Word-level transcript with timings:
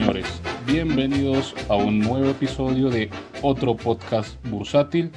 Señores, 0.00 0.40
bienvenidos 0.64 1.54
a 1.68 1.76
un 1.76 1.98
nuevo 1.98 2.30
episodio 2.30 2.88
de 2.88 3.10
otro 3.42 3.76
podcast 3.76 4.42
bursátil, 4.46 5.12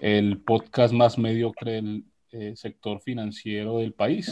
el 0.00 0.36
podcast 0.36 0.92
más 0.92 1.16
mediocre 1.16 1.72
del 1.72 2.04
eh, 2.30 2.52
sector 2.54 3.00
financiero 3.00 3.78
del 3.78 3.94
país. 3.94 4.30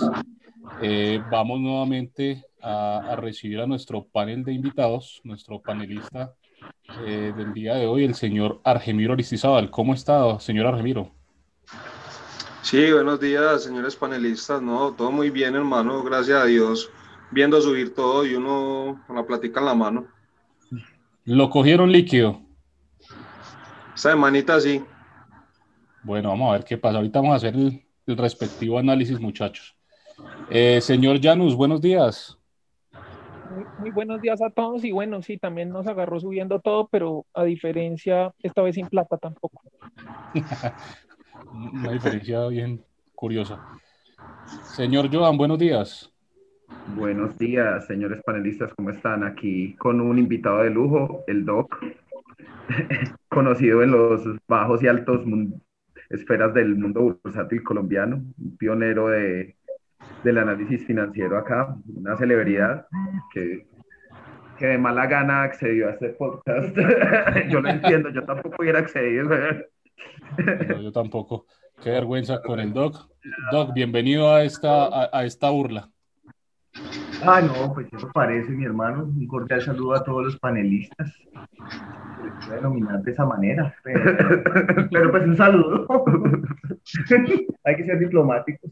Eh, 0.83 1.23
vamos 1.31 1.61
nuevamente 1.61 2.45
a, 2.61 3.17
recibir 3.17 3.59
a 3.59 3.67
nuestro 3.67 4.05
panel 4.05 4.45
de 4.45 4.53
invitados, 4.53 5.23
nuestro 5.25 5.63
panelista 5.63 6.35
eh, 7.07 7.33
del 7.35 7.55
día 7.55 7.77
de 7.77 7.87
hoy, 7.87 8.05
el 8.05 8.15
señor 8.15 8.61
Argemiro 8.65 9.15
Aristizábal. 9.15 9.71
¿Cómo 9.71 9.95
está, 9.95 10.39
señor 10.41 10.67
Argemiro? 10.67 11.11
Sí, 12.61 12.93
buenos 12.93 13.19
días, 13.19 13.65
señores 13.65 13.97
panelistas. 13.97 14.61
No, 14.61 14.93
todo 14.93 15.11
muy 15.11 15.31
bien, 15.31 15.55
hermano, 15.55 16.03
gracias 16.03 16.43
a 16.43 16.45
Dios 16.45 16.91
viendo 17.31 17.61
subir 17.61 17.95
todo 17.95 18.25
y 18.27 18.35
uno 18.35 19.03
con 19.07 19.17
la 19.17 19.27
platica 19.27 19.61
en 19.61 19.67
la 19.67 19.75
mano. 19.75 20.07
¿Lo 21.25 21.51
cogieron 21.51 21.93
líquido? 21.93 22.41
Esta 23.95 24.11
semanita 24.11 24.61
sí. 24.61 24.83
Bueno, 26.03 26.31
vamos 26.31 26.49
a 26.49 26.53
ver 26.53 26.65
qué 26.65 26.79
pasa. 26.79 26.97
Ahorita 26.97 27.21
vamos 27.21 27.35
a 27.35 27.37
hacer 27.37 27.55
el, 27.55 27.83
respectivo 28.17 28.79
análisis, 28.79 29.21
muchachos. 29.21 29.77
Eh, 30.51 30.81
señor 30.81 31.21
Janus, 31.23 31.55
buenos 31.55 31.81
días. 31.81 32.37
Muy, 33.79 33.91
buenos 33.91 34.21
días 34.21 34.43
a 34.43 34.51
todos 34.51 34.83
y 34.85 34.91
bueno, 34.91 35.23
sí, 35.23 35.39
también 35.39 35.69
nos 35.69 35.87
agarró 35.87 36.19
subiendo 36.19 36.61
todo, 36.61 36.89
pero 36.89 37.27
a 37.35 37.45
diferencia, 37.45 38.33
esta 38.43 38.63
vez 38.63 38.75
sin 38.75 38.89
plata 38.89 39.17
tampoco. 39.17 39.63
Una 41.53 41.93
diferencia 41.93 42.47
bien 42.49 42.85
curiosa. 43.15 43.61
Señor 44.65 45.09
Joan, 45.13 45.37
buenos 45.37 45.59
días. 45.59 46.11
Buenos 46.97 47.39
días, 47.39 47.87
señores 47.87 48.21
panelistas, 48.25 48.73
¿cómo 48.75 48.91
están? 48.91 49.23
Aquí 49.25 49.75
con 49.77 50.01
un 50.01 50.19
invitado 50.19 50.63
de 50.63 50.71
lujo, 50.71 51.25
el 51.27 51.45
Doc, 51.45 51.79
conocido 53.29 53.83
en 53.83 53.93
los 53.93 54.23
bajos 54.49 54.83
y 54.83 54.89
altos 54.89 55.25
esferas 56.09 56.53
del 56.55 56.77
mundo 56.77 57.19
bursátil 57.23 57.63
colombiano, 57.63 58.17
un 58.17 58.57
pionero 58.57 59.09
de, 59.09 59.57
del 60.25 60.39
análisis 60.39 60.85
financiero 60.85 61.39
acá, 61.39 61.77
una 61.95 62.17
celebridad 62.17 62.87
que, 63.33 63.67
que 64.59 64.67
de 64.67 64.79
mala 64.79 65.07
gana 65.07 65.43
accedió 65.43 65.89
a 65.89 65.93
este 65.93 66.11
podcast. 66.11 66.77
yo 67.51 67.61
lo 67.61 67.69
entiendo, 67.69 68.11
yo 68.11 68.25
tampoco 68.25 68.57
hubiera 68.61 68.81
accedido. 68.81 69.31
yo 70.81 70.93
tampoco. 70.93 71.47
Qué 71.83 71.91
vergüenza 71.91 72.43
con 72.43 72.61
el 72.61 72.73
Doc. 72.73 73.09
Doc, 73.53 73.73
bienvenido 73.73 74.35
a 74.35 74.45
esta, 74.45 75.09
a 75.17 75.25
esta 75.25 75.51
burla. 75.51 75.89
Ah, 77.23 77.41
no, 77.43 77.75
pues 77.75 77.93
eso 77.93 78.11
parece, 78.13 78.51
mi 78.53 78.65
hermano. 78.65 79.05
Un 79.05 79.27
cordial 79.27 79.61
saludo 79.61 79.95
a 79.95 80.05
todos 80.05 80.25
los 80.25 80.39
panelistas. 80.39 81.13
Se 81.13 82.47
puede 82.47 82.57
denominar 82.57 83.03
de 83.03 83.11
esa 83.11 83.27
manera, 83.27 83.75
pero, 83.83 85.11
pues 85.11 85.25
un 85.25 85.37
saludo. 85.37 85.87
Hay 87.65 87.77
que 87.77 87.85
ser 87.85 87.99
diplomáticos. 87.99 88.71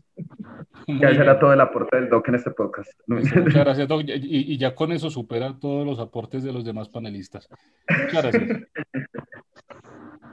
Ya 0.86 1.14
será 1.14 1.38
todo 1.38 1.52
el 1.52 1.60
aporte 1.60 1.96
del 1.96 2.08
Doc 2.08 2.28
en 2.28 2.36
este 2.36 2.50
podcast. 2.52 2.91
Muchas 3.06 3.44
gracias, 3.44 3.88
Doc. 3.88 4.02
Y, 4.06 4.52
y, 4.52 4.58
ya 4.58 4.74
con 4.74 4.92
eso 4.92 5.10
supera 5.10 5.58
todos 5.58 5.84
los 5.86 5.98
aportes 5.98 6.42
de 6.42 6.52
los 6.52 6.64
demás 6.64 6.88
panelistas. 6.88 7.48
Muchas 7.88 8.22
gracias. 8.22 8.69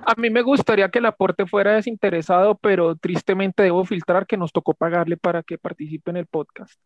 A 0.08 0.14
mí 0.18 0.30
me 0.30 0.44
gustaría 0.44 0.88
que 0.90 1.00
el 1.00 1.08
aporte 1.08 1.48
fuera 1.48 1.74
desinteresado, 1.74 2.56
pero 2.56 2.96
tristemente 2.96 3.64
debo 3.64 3.84
filtrar 3.86 4.28
que 4.28 4.38
nos 4.38 4.54
tocó 4.54 4.74
pagarle 4.74 5.18
para 5.18 5.42
que 5.42 5.58
participe 5.58 6.12
en 6.12 6.18
el 6.18 6.28
podcast. 6.28 6.80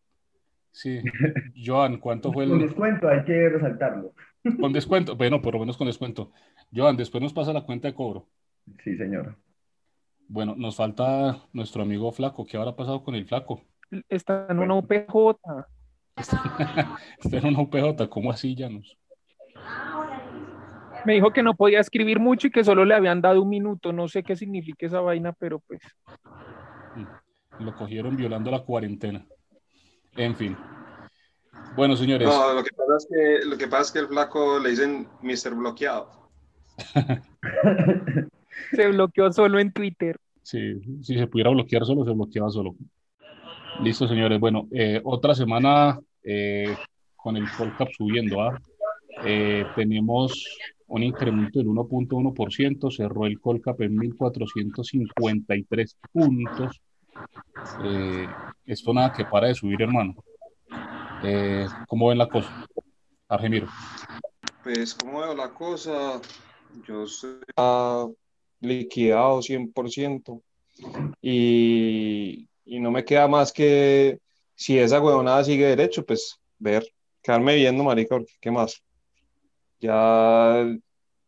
Sí. 0.72 1.02
Joan, 1.66 1.97
¿cuánto 1.97 2.31
fue 2.31 2.44
el...? 2.46 2.52
Con 2.52 2.59
descuento, 2.59 3.07
hay 3.07 3.24
que 3.24 3.50
resaltarlo. 3.50 4.13
Con 4.59 4.74
descuento, 4.74 5.16
bueno, 5.16 5.41
por 5.41 5.53
lo 5.53 5.59
menos 5.59 5.78
con 5.78 5.88
descuento. 5.88 6.31
Joan, 6.74 6.96
después 6.96 7.22
nos 7.22 7.34
pasa 7.34 7.53
la 7.53 7.66
cuenta 7.66 7.88
de 7.88 7.94
cobro. 7.94 8.28
Sí, 8.84 8.96
señor. 8.96 9.35
Bueno, 10.28 10.56
nos 10.56 10.75
falta 10.75 11.40
nuestro 11.53 11.81
amigo 11.81 12.12
Flaco. 12.12 12.46
¿Qué 12.46 12.56
habrá 12.56 12.75
pasado 12.75 13.03
con 13.03 13.16
el 13.16 13.25
Flaco? 13.25 13.62
Está 14.08 14.47
en 14.50 14.59
una 14.59 14.75
UPJ. 14.75 15.35
Está 16.16 17.38
en 17.38 17.47
una 17.47 17.62
UPJ, 17.62 18.08
¿cómo 18.09 18.31
así, 18.31 18.56
Janus? 18.56 18.97
Me 21.06 21.13
dijo 21.13 21.31
que 21.31 21.44
no 21.44 21.56
podía 21.56 21.79
escribir 21.79 22.19
mucho 22.19 22.47
y 22.47 22.52
que 22.52 22.63
solo 22.63 22.85
le 22.85 22.94
habían 22.94 23.22
dado 23.22 23.41
un 23.41 23.50
minuto. 23.50 23.91
No 23.91 24.08
sé 24.08 24.22
qué 24.22 24.35
significa 24.35 24.85
esa 24.85 25.02
vaina, 25.02 25.34
pero 25.34 25.59
pues. 25.59 25.79
Lo 27.59 27.75
cogieron 27.75 28.16
violando 28.16 28.52
la 28.52 28.59
cuarentena. 28.59 29.25
En 30.16 30.36
fin. 30.36 30.58
Bueno, 31.75 31.96
señores. 31.96 32.28
No, 32.28 32.53
lo 32.53 32.64
que 32.64 32.72
pasa 32.72 32.97
es 32.97 33.08
que, 33.09 33.46
lo 33.46 33.58
que, 33.58 33.68
pasa 33.68 33.81
es 33.84 33.92
que 33.92 34.00
el 34.00 34.08
flaco 34.08 34.59
le 34.59 34.70
dicen 34.70 35.08
Mr. 35.22 35.56
Bloqueado. 35.56 36.30
se 38.72 38.88
bloqueó 38.88 39.31
solo 39.31 39.59
en 39.59 39.72
Twitter. 39.72 40.18
Sí, 40.42 40.81
si 41.03 41.18
se 41.18 41.28
pudiera 41.28 41.52
bloquear 41.52 41.86
solo, 41.86 42.03
se 42.06 42.12
bloqueaba 42.12 42.50
solo. 42.50 42.75
Listo, 43.84 44.08
señores. 44.08 44.40
Bueno, 44.40 44.68
eh, 44.72 45.00
otra 45.03 45.36
semana 45.36 46.00
eh, 46.24 46.76
con 47.16 47.38
el 47.38 47.50
Colcap 47.52 47.90
subiendo. 47.96 48.41
¿ah? 48.41 48.59
Eh, 49.26 49.66
tenemos 49.76 50.58
un 50.88 51.03
incremento 51.03 51.59
del 51.59 51.68
1.1%, 51.68 52.91
cerró 52.91 53.26
el 53.26 53.40
Colcap 53.40 53.81
en 53.81 53.96
1.453 53.97 55.96
puntos. 56.12 56.81
Eh, 57.84 58.28
esto 58.66 58.94
nada 58.94 59.12
que 59.13 59.25
para 59.25 59.47
de 59.47 59.56
subir, 59.56 59.81
hermano. 59.81 60.16
Eh, 61.24 61.68
¿Cómo 61.88 62.09
ven 62.09 62.18
la 62.18 62.28
cosa? 62.28 62.50
Argemiro. 63.28 63.68
Pues, 64.63 64.94
¿cómo 64.96 65.22
veo 65.22 65.35
la 65.35 65.53
cosa? 65.53 66.22
Yo 66.88 67.03
estoy 67.03 67.40
liquidado 68.62 69.41
100% 69.41 70.41
y, 71.22 72.47
y 72.66 72.79
no 72.79 72.91
me 72.91 73.03
queda 73.03 73.28
más 73.28 73.52
que 73.52 74.19
si 74.56 74.78
esa 74.78 75.02
huevonada 75.02 75.44
sigue 75.44 75.66
derecho, 75.66 76.06
pues 76.06 76.40
ver, 76.58 76.85
quedarme 77.22 77.56
viendo, 77.56 77.84
marica, 77.84 78.18
¿qué 78.40 78.52
más? 78.52 78.84
Ya 79.79 80.68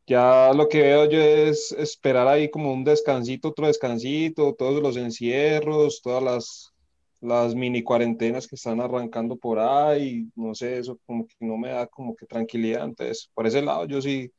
ya 0.08 0.52
lo 0.54 0.68
que 0.68 0.82
veo 0.82 1.06
yo 1.06 1.20
es 1.20 1.72
esperar 1.72 2.28
ahí 2.28 2.50
como 2.50 2.74
un 2.74 2.84
descansito, 2.84 3.50
otro 3.50 3.68
descansito, 3.68 4.54
todos 4.56 4.82
los 4.82 4.98
encierros, 4.98 6.02
todas 6.02 6.24
las, 6.24 6.74
las 7.22 7.56
mini 7.56 7.84
cuarentenas 7.84 8.48
que 8.48 8.56
están 8.56 8.82
arrancando 8.82 9.36
por 9.36 9.60
ahí, 9.60 10.28
no 10.36 10.56
sé, 10.56 10.80
eso 10.80 10.98
como 11.06 11.28
que 11.28 11.36
no 11.40 11.58
me 11.58 11.70
da 11.70 11.88
como 11.88 12.16
que 12.16 12.26
tranquilidad, 12.26 12.84
entonces 12.84 13.30
por 13.34 13.46
ese 13.46 13.62
lado 13.62 13.86
yo 13.86 14.02
sí 14.02 14.32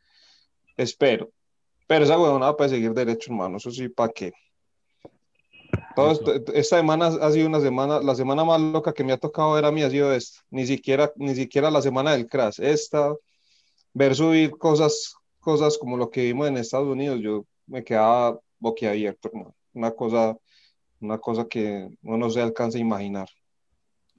espero, 0.77 1.31
pero 1.87 2.05
esa 2.05 2.19
huevonada 2.19 2.57
puede 2.57 2.71
seguir 2.71 2.93
derecho, 2.93 3.31
hermano, 3.31 3.59
eso 3.59 3.71
sí, 3.71 3.89
¿para 3.89 4.13
qué? 4.13 4.33
Todo 5.95 6.13
esta 6.55 6.77
semana 6.77 7.07
ha 7.07 7.31
sido 7.31 7.47
una 7.47 7.61
semana, 7.61 8.01
la 8.01 8.15
semana 8.15 8.45
más 8.45 8.61
loca 8.61 8.93
que 8.93 9.05
me 9.05 9.13
ha 9.13 9.19
tocado 9.19 9.53
ver 9.53 9.65
a 9.65 9.73
mí 9.73 9.83
ha 9.83 9.91
sido 9.91 10.13
esta, 10.13 10.41
ni 10.51 10.67
siquiera, 10.67 11.13
ni 11.17 11.35
siquiera 11.35 11.71
la 11.71 11.83
semana 11.83 12.13
del 12.13 12.27
crash, 12.27 12.61
esta, 12.61 13.15
ver 13.95 14.15
subir 14.15 14.51
cosas 14.53 15.15
cosas 15.43 15.77
como 15.77 15.97
lo 15.97 16.09
que 16.09 16.23
vimos 16.23 16.49
en 16.49 16.57
Estados 16.57 16.89
Unidos, 16.89 17.21
yo 17.21 17.45
me 17.67 17.85
quedaba 17.85 18.41
boquiabierto, 18.59 19.29
hermano. 19.29 19.55
Una 19.75 19.91
cosa, 19.91 20.39
una 21.01 21.19
cosa 21.19 21.47
que 21.47 21.91
uno 22.03 22.17
no 22.17 22.31
se 22.31 22.41
alcanza 22.41 22.79
a 22.79 22.81
imaginar. 22.81 23.29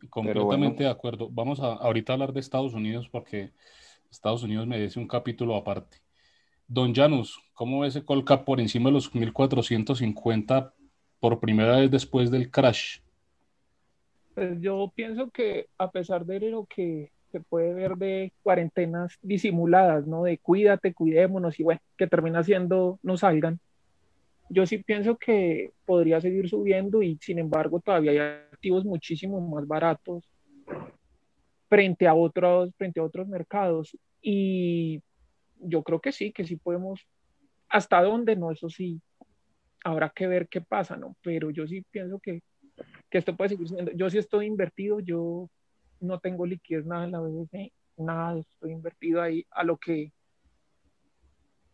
Completamente 0.10 0.84
de 0.84 0.90
acuerdo. 0.90 1.30
Vamos 1.32 1.62
a 1.62 1.74
ahorita 1.74 2.14
hablar 2.14 2.34
de 2.34 2.42
Estados 2.42 2.74
Unidos 2.74 3.08
porque 3.10 3.52
Estados 4.12 4.44
Unidos 4.44 4.68
merece 4.68 5.00
un 5.00 5.08
capítulo 5.08 5.56
aparte. 5.56 5.98
Don 6.68 6.94
Janus, 6.94 7.40
¿cómo 7.54 7.80
ve 7.80 7.88
ese 7.88 8.04
Colcap 8.04 8.44
por 8.44 8.60
encima 8.60 8.90
de 8.90 8.94
los 8.94 9.14
1450 9.16 10.74
por 11.20 11.40
primera 11.40 11.78
vez 11.78 11.90
después 11.90 12.30
del 12.32 12.52
crash? 12.52 13.00
Pues 14.36 14.60
yo 14.60 14.92
pienso 14.94 15.30
que 15.30 15.68
a 15.78 15.90
pesar 15.90 16.26
de 16.26 16.40
lo 16.50 16.66
que 16.66 17.12
se 17.34 17.40
puede 17.40 17.74
ver 17.74 17.96
de 17.96 18.32
cuarentenas 18.44 19.18
disimuladas, 19.24 20.06
¿no? 20.06 20.22
De 20.24 20.38
cuídate, 20.38 20.94
cuidémonos 20.94 21.60
y 21.60 21.64
bueno, 21.64 21.82
que 21.98 22.06
termina 22.06 22.44
siendo 22.44 23.00
no 23.02 23.18
salgan. 23.18 23.60
Yo 24.50 24.68
sí 24.68 24.78
pienso 24.78 25.18
que 25.18 25.72
podría 25.84 26.22
seguir 26.22 26.48
subiendo 26.48 27.02
y 27.02 27.18
sin 27.20 27.40
embargo 27.40 27.80
todavía 27.80 28.12
hay 28.12 28.20
activos 28.20 28.86
muchísimo 28.86 29.42
más 29.42 29.68
baratos 29.68 30.24
frente 31.70 32.08
a 32.08 32.14
otros, 32.14 32.70
frente 32.78 33.00
a 33.00 33.04
otros 33.04 33.28
mercados. 33.28 33.98
Y 34.22 35.02
yo 35.58 35.82
creo 35.82 36.00
que 36.00 36.12
sí, 36.12 36.32
que 36.32 36.46
sí 36.46 36.56
podemos, 36.56 37.02
hasta 37.68 38.00
dónde, 38.04 38.36
no, 38.36 38.52
eso 38.52 38.70
sí, 38.70 39.02
habrá 39.84 40.12
que 40.12 40.28
ver 40.28 40.48
qué 40.50 40.62
pasa, 40.62 40.98
¿no? 40.98 41.16
Pero 41.24 41.50
yo 41.50 41.66
sí 41.66 41.84
pienso 41.90 42.20
que, 42.20 42.44
que 43.10 43.18
esto 43.18 43.36
puede 43.36 43.50
seguir 43.50 43.70
siendo, 43.70 43.92
yo 43.94 44.08
sí 44.12 44.20
estoy 44.20 44.46
invertido, 44.46 45.00
yo 45.00 45.50
no 46.04 46.20
tengo 46.20 46.46
liquidez 46.46 46.86
nada 46.86 47.06
en 47.06 47.12
la 47.12 47.20
BBC, 47.20 47.72
nada, 47.98 48.38
estoy 48.40 48.72
invertido 48.72 49.22
ahí 49.22 49.46
a 49.52 49.64
lo 49.64 49.78
que 49.78 50.12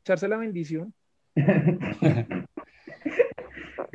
echarse 0.01 0.27
la 0.27 0.37
bendición. 0.37 0.93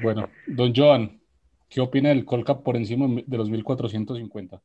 bueno, 0.02 0.28
don 0.46 0.72
Joan, 0.74 1.20
¿qué 1.68 1.80
opina 1.80 2.08
del 2.10 2.24
Colcap 2.24 2.62
por 2.62 2.76
encima 2.76 3.06
de 3.26 3.36
los 3.36 3.50
1450? 3.50 4.60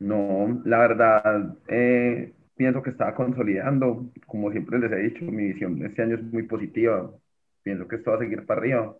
No, 0.00 0.62
la 0.64 0.78
verdad, 0.78 1.56
eh, 1.68 2.32
pienso 2.56 2.82
que 2.82 2.90
estaba 2.90 3.14
consolidando. 3.14 4.10
Como 4.26 4.50
siempre 4.50 4.78
les 4.78 4.92
he 4.92 4.96
dicho, 4.96 5.24
mi 5.24 5.52
visión 5.52 5.84
este 5.84 6.02
año 6.02 6.16
es 6.16 6.22
muy 6.22 6.44
positiva. 6.44 7.10
Pienso 7.62 7.88
que 7.88 7.96
esto 7.96 8.10
va 8.12 8.16
a 8.16 8.20
seguir 8.20 8.46
para 8.46 8.60
arriba. 8.60 8.96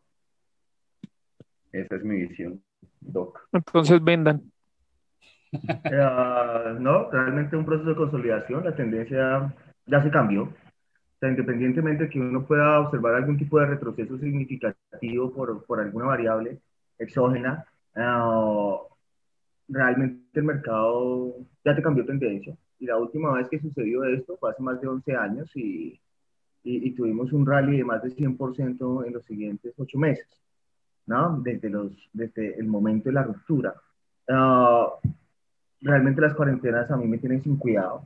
Esa 1.72 1.96
es 1.96 2.04
mi 2.04 2.26
visión, 2.26 2.62
Doc. 3.00 3.48
Entonces 3.52 4.02
vendan. 4.02 4.50
Eh, 5.52 6.76
no, 6.80 7.10
realmente 7.10 7.56
un 7.56 7.64
proceso 7.64 7.90
de 7.90 7.96
consolidación, 7.96 8.64
la 8.64 8.76
tendencia 8.76 9.54
ya 9.86 10.02
se 10.02 10.10
cambió. 10.10 10.42
O 10.44 11.18
sea, 11.20 11.30
independientemente 11.30 12.04
de 12.04 12.10
que 12.10 12.20
uno 12.20 12.46
pueda 12.46 12.80
observar 12.80 13.14
algún 13.14 13.38
tipo 13.38 13.58
de 13.58 13.66
retroceso 13.66 14.18
significativo 14.18 15.32
por, 15.32 15.64
por 15.64 15.80
alguna 15.80 16.06
variable 16.06 16.60
exógena, 16.98 17.64
eh, 17.94 18.76
realmente 19.68 20.40
el 20.40 20.44
mercado 20.44 21.34
ya 21.64 21.74
te 21.74 21.82
cambió 21.82 22.04
tendencia. 22.04 22.56
Y 22.78 22.86
la 22.86 22.96
última 22.96 23.32
vez 23.32 23.48
que 23.48 23.58
sucedió 23.58 24.04
esto 24.04 24.36
fue 24.38 24.50
hace 24.50 24.62
más 24.62 24.80
de 24.80 24.88
11 24.88 25.16
años 25.16 25.50
y, 25.56 26.00
y, 26.62 26.90
tuvimos 26.92 27.32
un 27.32 27.46
rally 27.46 27.78
de 27.78 27.84
más 27.84 28.02
de 28.02 28.10
100% 28.10 29.06
en 29.06 29.12
los 29.12 29.24
siguientes 29.24 29.74
8 29.76 29.98
meses, 29.98 30.28
¿no? 31.06 31.40
Desde, 31.40 31.70
los, 31.70 31.92
desde 32.12 32.58
el 32.58 32.66
momento 32.66 33.08
de 33.08 33.14
la 33.14 33.22
ruptura. 33.24 33.74
Uh, 34.28 35.08
realmente 35.80 36.20
las 36.20 36.34
cuarentenas 36.34 36.90
a 36.90 36.96
mí 36.96 37.06
me 37.06 37.18
tienen 37.18 37.42
sin 37.42 37.56
cuidado. 37.56 38.02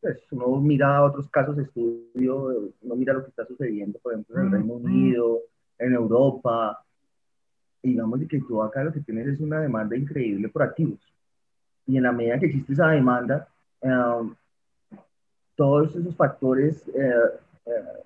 Pues 0.00 0.20
uno 0.30 0.60
mira 0.60 1.02
otros 1.02 1.28
casos 1.30 1.56
de 1.56 1.64
estudio, 1.64 2.72
uno 2.82 2.96
mira 2.96 3.12
lo 3.12 3.24
que 3.24 3.30
está 3.30 3.44
sucediendo, 3.44 3.98
por 3.98 4.12
ejemplo, 4.12 4.38
en 4.38 4.46
el 4.46 4.52
Reino 4.52 4.74
Unido, 4.74 5.40
en 5.78 5.92
Europa. 5.94 6.84
Y 7.82 7.90
digamos 7.90 8.20
que 8.28 8.40
tú 8.40 8.62
acá 8.62 8.84
lo 8.84 8.92
que 8.92 9.00
tienes 9.00 9.26
es 9.26 9.40
una 9.40 9.60
demanda 9.60 9.96
increíble 9.96 10.48
por 10.48 10.62
activos. 10.62 11.00
Y 11.86 11.96
en 11.96 12.02
la 12.02 12.12
medida 12.12 12.38
que 12.38 12.46
existe 12.46 12.74
esa 12.74 12.88
demanda, 12.88 13.48
um, 13.80 14.34
todos 15.56 15.96
esos 15.96 16.14
factores 16.14 16.86
eh, 16.88 17.12
eh, 17.66 18.02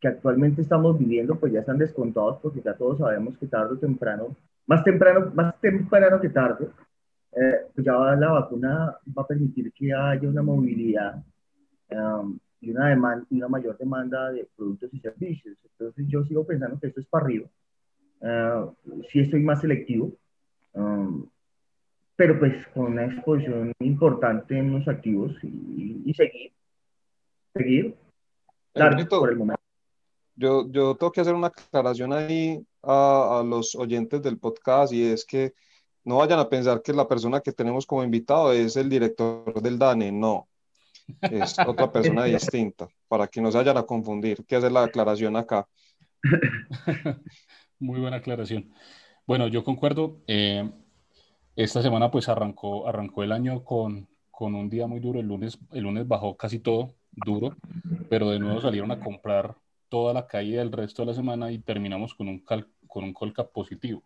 que 0.00 0.08
actualmente 0.08 0.62
estamos 0.62 0.98
viviendo, 0.98 1.34
pues 1.36 1.52
ya 1.52 1.60
están 1.60 1.78
descontados 1.78 2.38
porque 2.40 2.62
ya 2.62 2.74
todos 2.74 2.98
sabemos 2.98 3.36
que 3.36 3.46
tarde 3.46 3.74
o 3.74 3.78
temprano, 3.78 4.34
más 4.66 4.84
temprano, 4.84 5.30
más 5.34 5.60
temprano 5.60 6.20
que 6.20 6.28
tarde, 6.28 6.68
eh, 7.40 7.66
pues 7.72 7.84
ya 7.84 7.92
la 7.92 8.32
vacuna 8.32 8.98
va 9.16 9.22
a 9.22 9.26
permitir 9.26 9.72
que 9.72 9.92
haya 9.92 10.28
una 10.28 10.42
movilidad 10.42 11.22
um, 11.90 12.36
y, 12.60 12.70
una 12.70 12.88
demanda, 12.88 13.24
y 13.30 13.36
una 13.36 13.48
mayor 13.48 13.78
demanda 13.78 14.32
de 14.32 14.48
productos 14.56 14.92
y 14.92 14.98
servicios. 14.98 15.56
Entonces 15.62 16.06
yo 16.08 16.24
sigo 16.24 16.44
pensando 16.44 16.80
que 16.80 16.88
esto 16.88 17.00
es 17.00 17.06
para 17.06 17.24
arriba. 17.24 17.48
Uh, 18.20 18.74
sí 19.12 19.20
estoy 19.20 19.40
más 19.44 19.60
selectivo, 19.60 20.10
um, 20.72 21.28
pero 22.16 22.36
pues 22.40 22.66
con 22.74 22.86
una 22.86 23.04
exposición 23.04 23.72
importante 23.78 24.58
en 24.58 24.72
los 24.72 24.88
activos 24.88 25.32
y, 25.44 26.02
y 26.04 26.14
seguir, 26.14 26.52
seguir, 27.54 27.94
claro, 28.72 28.96
por 29.08 29.30
el 29.30 29.36
momento. 29.36 29.62
Yo, 30.34 30.68
yo 30.70 30.96
tengo 30.96 31.12
que 31.12 31.20
hacer 31.20 31.34
una 31.34 31.48
aclaración 31.48 32.12
ahí 32.12 32.60
a, 32.82 33.38
a 33.38 33.42
los 33.44 33.76
oyentes 33.76 34.20
del 34.22 34.38
podcast 34.38 34.92
y 34.92 35.04
es 35.04 35.24
que 35.24 35.54
no 36.08 36.16
vayan 36.16 36.38
a 36.38 36.48
pensar 36.48 36.80
que 36.80 36.94
la 36.94 37.06
persona 37.06 37.42
que 37.42 37.52
tenemos 37.52 37.84
como 37.84 38.02
invitado 38.02 38.50
es 38.54 38.76
el 38.76 38.88
director 38.88 39.60
del 39.60 39.78
DANE, 39.78 40.10
no. 40.10 40.48
Es 41.20 41.54
otra 41.66 41.92
persona 41.92 42.24
distinta, 42.24 42.88
para 43.08 43.26
que 43.26 43.42
no 43.42 43.52
se 43.52 43.58
vayan 43.58 43.76
a 43.76 43.82
confundir, 43.82 44.42
que 44.46 44.56
hacer 44.56 44.72
la 44.72 44.84
aclaración 44.84 45.36
acá. 45.36 45.68
Muy 47.78 48.00
buena 48.00 48.16
aclaración. 48.16 48.72
Bueno, 49.26 49.48
yo 49.48 49.62
concuerdo. 49.62 50.22
Eh, 50.26 50.70
esta 51.56 51.82
semana 51.82 52.10
pues 52.10 52.30
arrancó, 52.30 52.88
arrancó 52.88 53.22
el 53.22 53.32
año 53.32 53.62
con, 53.62 54.08
con 54.30 54.54
un 54.54 54.70
día 54.70 54.86
muy 54.86 55.00
duro. 55.00 55.20
El 55.20 55.26
lunes, 55.26 55.58
el 55.72 55.82
lunes 55.82 56.08
bajó 56.08 56.38
casi 56.38 56.58
todo 56.58 56.94
duro, 57.12 57.54
pero 58.08 58.30
de 58.30 58.38
nuevo 58.38 58.62
salieron 58.62 58.90
a 58.92 59.00
comprar 59.00 59.56
toda 59.90 60.14
la 60.14 60.26
caída 60.26 60.60
del 60.60 60.72
resto 60.72 61.02
de 61.02 61.06
la 61.06 61.14
semana 61.14 61.52
y 61.52 61.58
terminamos 61.58 62.14
con 62.14 62.28
un, 62.28 62.42
con 62.86 63.04
un 63.04 63.12
call 63.12 63.34
positivo. 63.52 64.02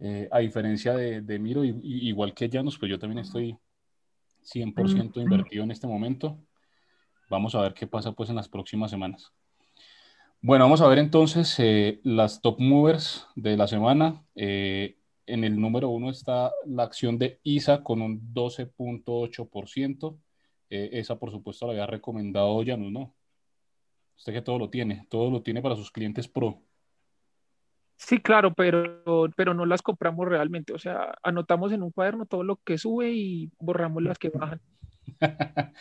Eh, 0.00 0.28
a 0.30 0.38
diferencia 0.38 0.94
de, 0.94 1.22
de 1.22 1.38
Miro, 1.38 1.64
y, 1.64 1.80
igual 1.82 2.32
que 2.32 2.48
Llanos, 2.48 2.78
pues 2.78 2.90
yo 2.90 2.98
también 2.98 3.18
estoy 3.18 3.56
100% 4.44 5.20
invertido 5.20 5.64
en 5.64 5.70
este 5.70 5.86
momento. 5.86 6.38
Vamos 7.28 7.54
a 7.54 7.62
ver 7.62 7.74
qué 7.74 7.86
pasa 7.86 8.12
pues 8.12 8.30
en 8.30 8.36
las 8.36 8.48
próximas 8.48 8.90
semanas. 8.90 9.32
Bueno, 10.40 10.64
vamos 10.64 10.80
a 10.80 10.88
ver 10.88 10.98
entonces 10.98 11.54
eh, 11.58 12.00
las 12.04 12.40
top 12.40 12.60
movers 12.60 13.26
de 13.34 13.56
la 13.56 13.66
semana. 13.66 14.24
Eh, 14.36 14.96
en 15.26 15.44
el 15.44 15.60
número 15.60 15.88
uno 15.88 16.10
está 16.10 16.52
la 16.64 16.84
acción 16.84 17.18
de 17.18 17.40
ISA 17.42 17.82
con 17.82 18.00
un 18.00 18.32
12.8%. 18.32 20.16
esa, 20.70 21.18
por 21.18 21.30
supuesto, 21.30 21.66
la 21.66 21.72
había 21.72 21.86
recomendado 21.86 22.62
Llanos, 22.62 22.92
¿no? 22.92 23.14
Usted 24.16 24.32
que 24.32 24.42
todo 24.42 24.58
lo 24.58 24.70
tiene, 24.70 25.06
todo 25.08 25.30
lo 25.30 25.42
tiene 25.42 25.60
para 25.60 25.76
sus 25.76 25.90
clientes 25.90 26.28
pro. 26.28 26.62
Sí, 27.98 28.20
claro, 28.20 28.54
pero, 28.54 29.28
pero 29.36 29.54
no 29.54 29.66
las 29.66 29.82
compramos 29.82 30.26
realmente. 30.28 30.72
O 30.72 30.78
sea, 30.78 31.18
anotamos 31.22 31.72
en 31.72 31.82
un 31.82 31.90
cuaderno 31.90 32.26
todo 32.26 32.44
lo 32.44 32.56
que 32.56 32.78
sube 32.78 33.10
y 33.10 33.50
borramos 33.58 34.02
las 34.04 34.18
que 34.18 34.30
bajan. 34.30 34.60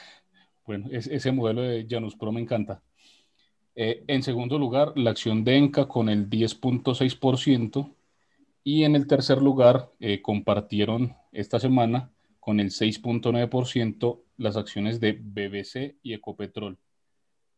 bueno, 0.66 0.88
ese 0.92 1.32
modelo 1.32 1.62
de 1.62 1.86
Janus 1.88 2.16
Pro 2.16 2.32
me 2.32 2.42
encanta. 2.42 2.82
Eh, 3.76 4.04
en 4.08 4.24
segundo 4.24 4.58
lugar, 4.58 4.94
la 4.96 5.12
acción 5.12 5.44
de 5.44 5.58
Enca 5.58 5.88
con 5.88 6.10
el 6.10 6.28
10.6%. 6.28 7.94
Y 8.64 8.84
en 8.84 8.96
el 8.96 9.06
tercer 9.06 9.40
lugar, 9.40 9.92
eh, 10.00 10.24
compartieron 10.24 11.16
esta 11.32 11.60
semana 11.60 12.10
con 12.40 12.60
el 12.60 12.72
6.9% 12.72 14.24
las 14.38 14.58
acciones 14.58 15.00
de 15.00 15.14
BBC 15.14 15.98
y 16.02 16.14
Ecopetrol. 16.14 16.80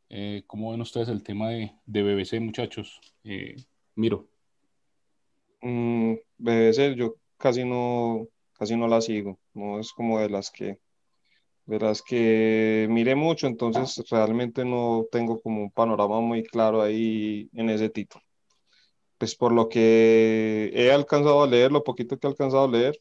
Eh, 0.10 0.44
¿Cómo 0.48 0.72
ven 0.72 0.82
ustedes 0.82 1.08
el 1.08 1.24
tema 1.24 1.50
de, 1.50 1.72
de 1.86 2.04
BBC, 2.04 2.42
muchachos? 2.42 3.00
Miro. 3.96 4.28
Mm, 5.62 6.16
BBC 6.38 6.96
yo 6.96 7.16
casi 7.38 7.66
no, 7.66 8.28
casi 8.54 8.76
no 8.76 8.88
la 8.88 9.02
sigo, 9.02 9.40
no 9.54 9.80
es 9.80 9.92
como 9.92 10.20
de 10.20 10.30
las 10.30 10.52
que, 10.52 10.80
de 11.66 11.80
las 11.80 12.02
que 12.02 12.88
miré 12.90 13.16
mucho, 13.16 13.48
entonces 13.48 14.04
realmente 14.10 14.64
no 14.66 15.06
tengo 15.12 15.42
como 15.42 15.62
un 15.62 15.72
panorama 15.72 16.22
muy 16.22 16.44
claro 16.44 16.82
ahí 16.82 17.50
en 17.54 17.70
ese 17.70 17.90
título. 17.90 18.24
Pues 19.18 19.36
por 19.36 19.52
lo 19.52 19.68
que 19.68 20.72
he 20.74 20.92
alcanzado 20.92 21.44
a 21.44 21.48
leer, 21.48 21.72
lo 21.72 21.84
poquito 21.84 22.18
que 22.18 22.28
he 22.28 22.30
alcanzado 22.30 22.66
a 22.66 22.72
leer, 22.72 23.00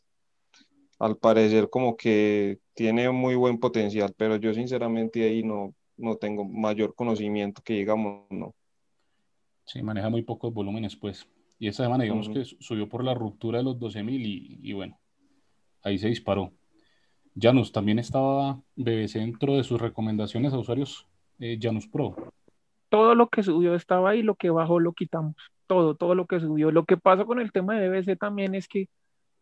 al 0.98 1.16
parecer 1.16 1.70
como 1.70 1.96
que 1.96 2.58
tiene 2.74 3.08
muy 3.10 3.36
buen 3.36 3.58
potencial, 3.58 4.12
pero 4.16 4.36
yo 4.36 4.52
sinceramente 4.52 5.22
ahí 5.22 5.44
no, 5.44 5.74
no 5.96 6.16
tengo 6.16 6.44
mayor 6.44 6.94
conocimiento 6.94 7.62
que 7.62 7.74
digamos, 7.74 8.26
no. 8.30 8.54
Sí, 9.64 9.82
maneja 9.82 10.08
muy 10.08 10.22
pocos 10.22 10.52
volúmenes, 10.52 10.96
pues. 10.96 11.28
Y 11.58 11.68
esa 11.68 11.84
semana, 11.84 12.04
digamos 12.04 12.28
que 12.28 12.44
subió 12.44 12.88
por 12.88 13.02
la 13.02 13.14
ruptura 13.14 13.58
de 13.58 13.64
los 13.64 13.78
12.000 13.78 14.24
y, 14.24 14.60
y 14.62 14.72
bueno, 14.72 14.98
ahí 15.82 15.98
se 15.98 16.08
disparó. 16.08 16.52
Janus, 17.40 17.72
también 17.72 17.98
estaba 17.98 18.60
BBC 18.76 19.14
dentro 19.14 19.56
de 19.56 19.64
sus 19.64 19.80
recomendaciones 19.80 20.52
a 20.52 20.58
usuarios 20.58 21.06
eh, 21.38 21.58
Janus 21.60 21.86
Pro. 21.86 22.16
Todo 22.88 23.14
lo 23.14 23.28
que 23.28 23.42
subió 23.42 23.74
estaba 23.74 24.10
ahí, 24.10 24.22
lo 24.22 24.34
que 24.34 24.50
bajó 24.50 24.80
lo 24.80 24.92
quitamos. 24.92 25.34
Todo, 25.66 25.94
todo 25.94 26.14
lo 26.14 26.26
que 26.26 26.40
subió. 26.40 26.70
Lo 26.70 26.84
que 26.84 26.96
pasa 26.96 27.24
con 27.24 27.38
el 27.40 27.52
tema 27.52 27.78
de 27.78 27.88
BBC 27.88 28.18
también 28.18 28.54
es 28.54 28.66
que 28.66 28.88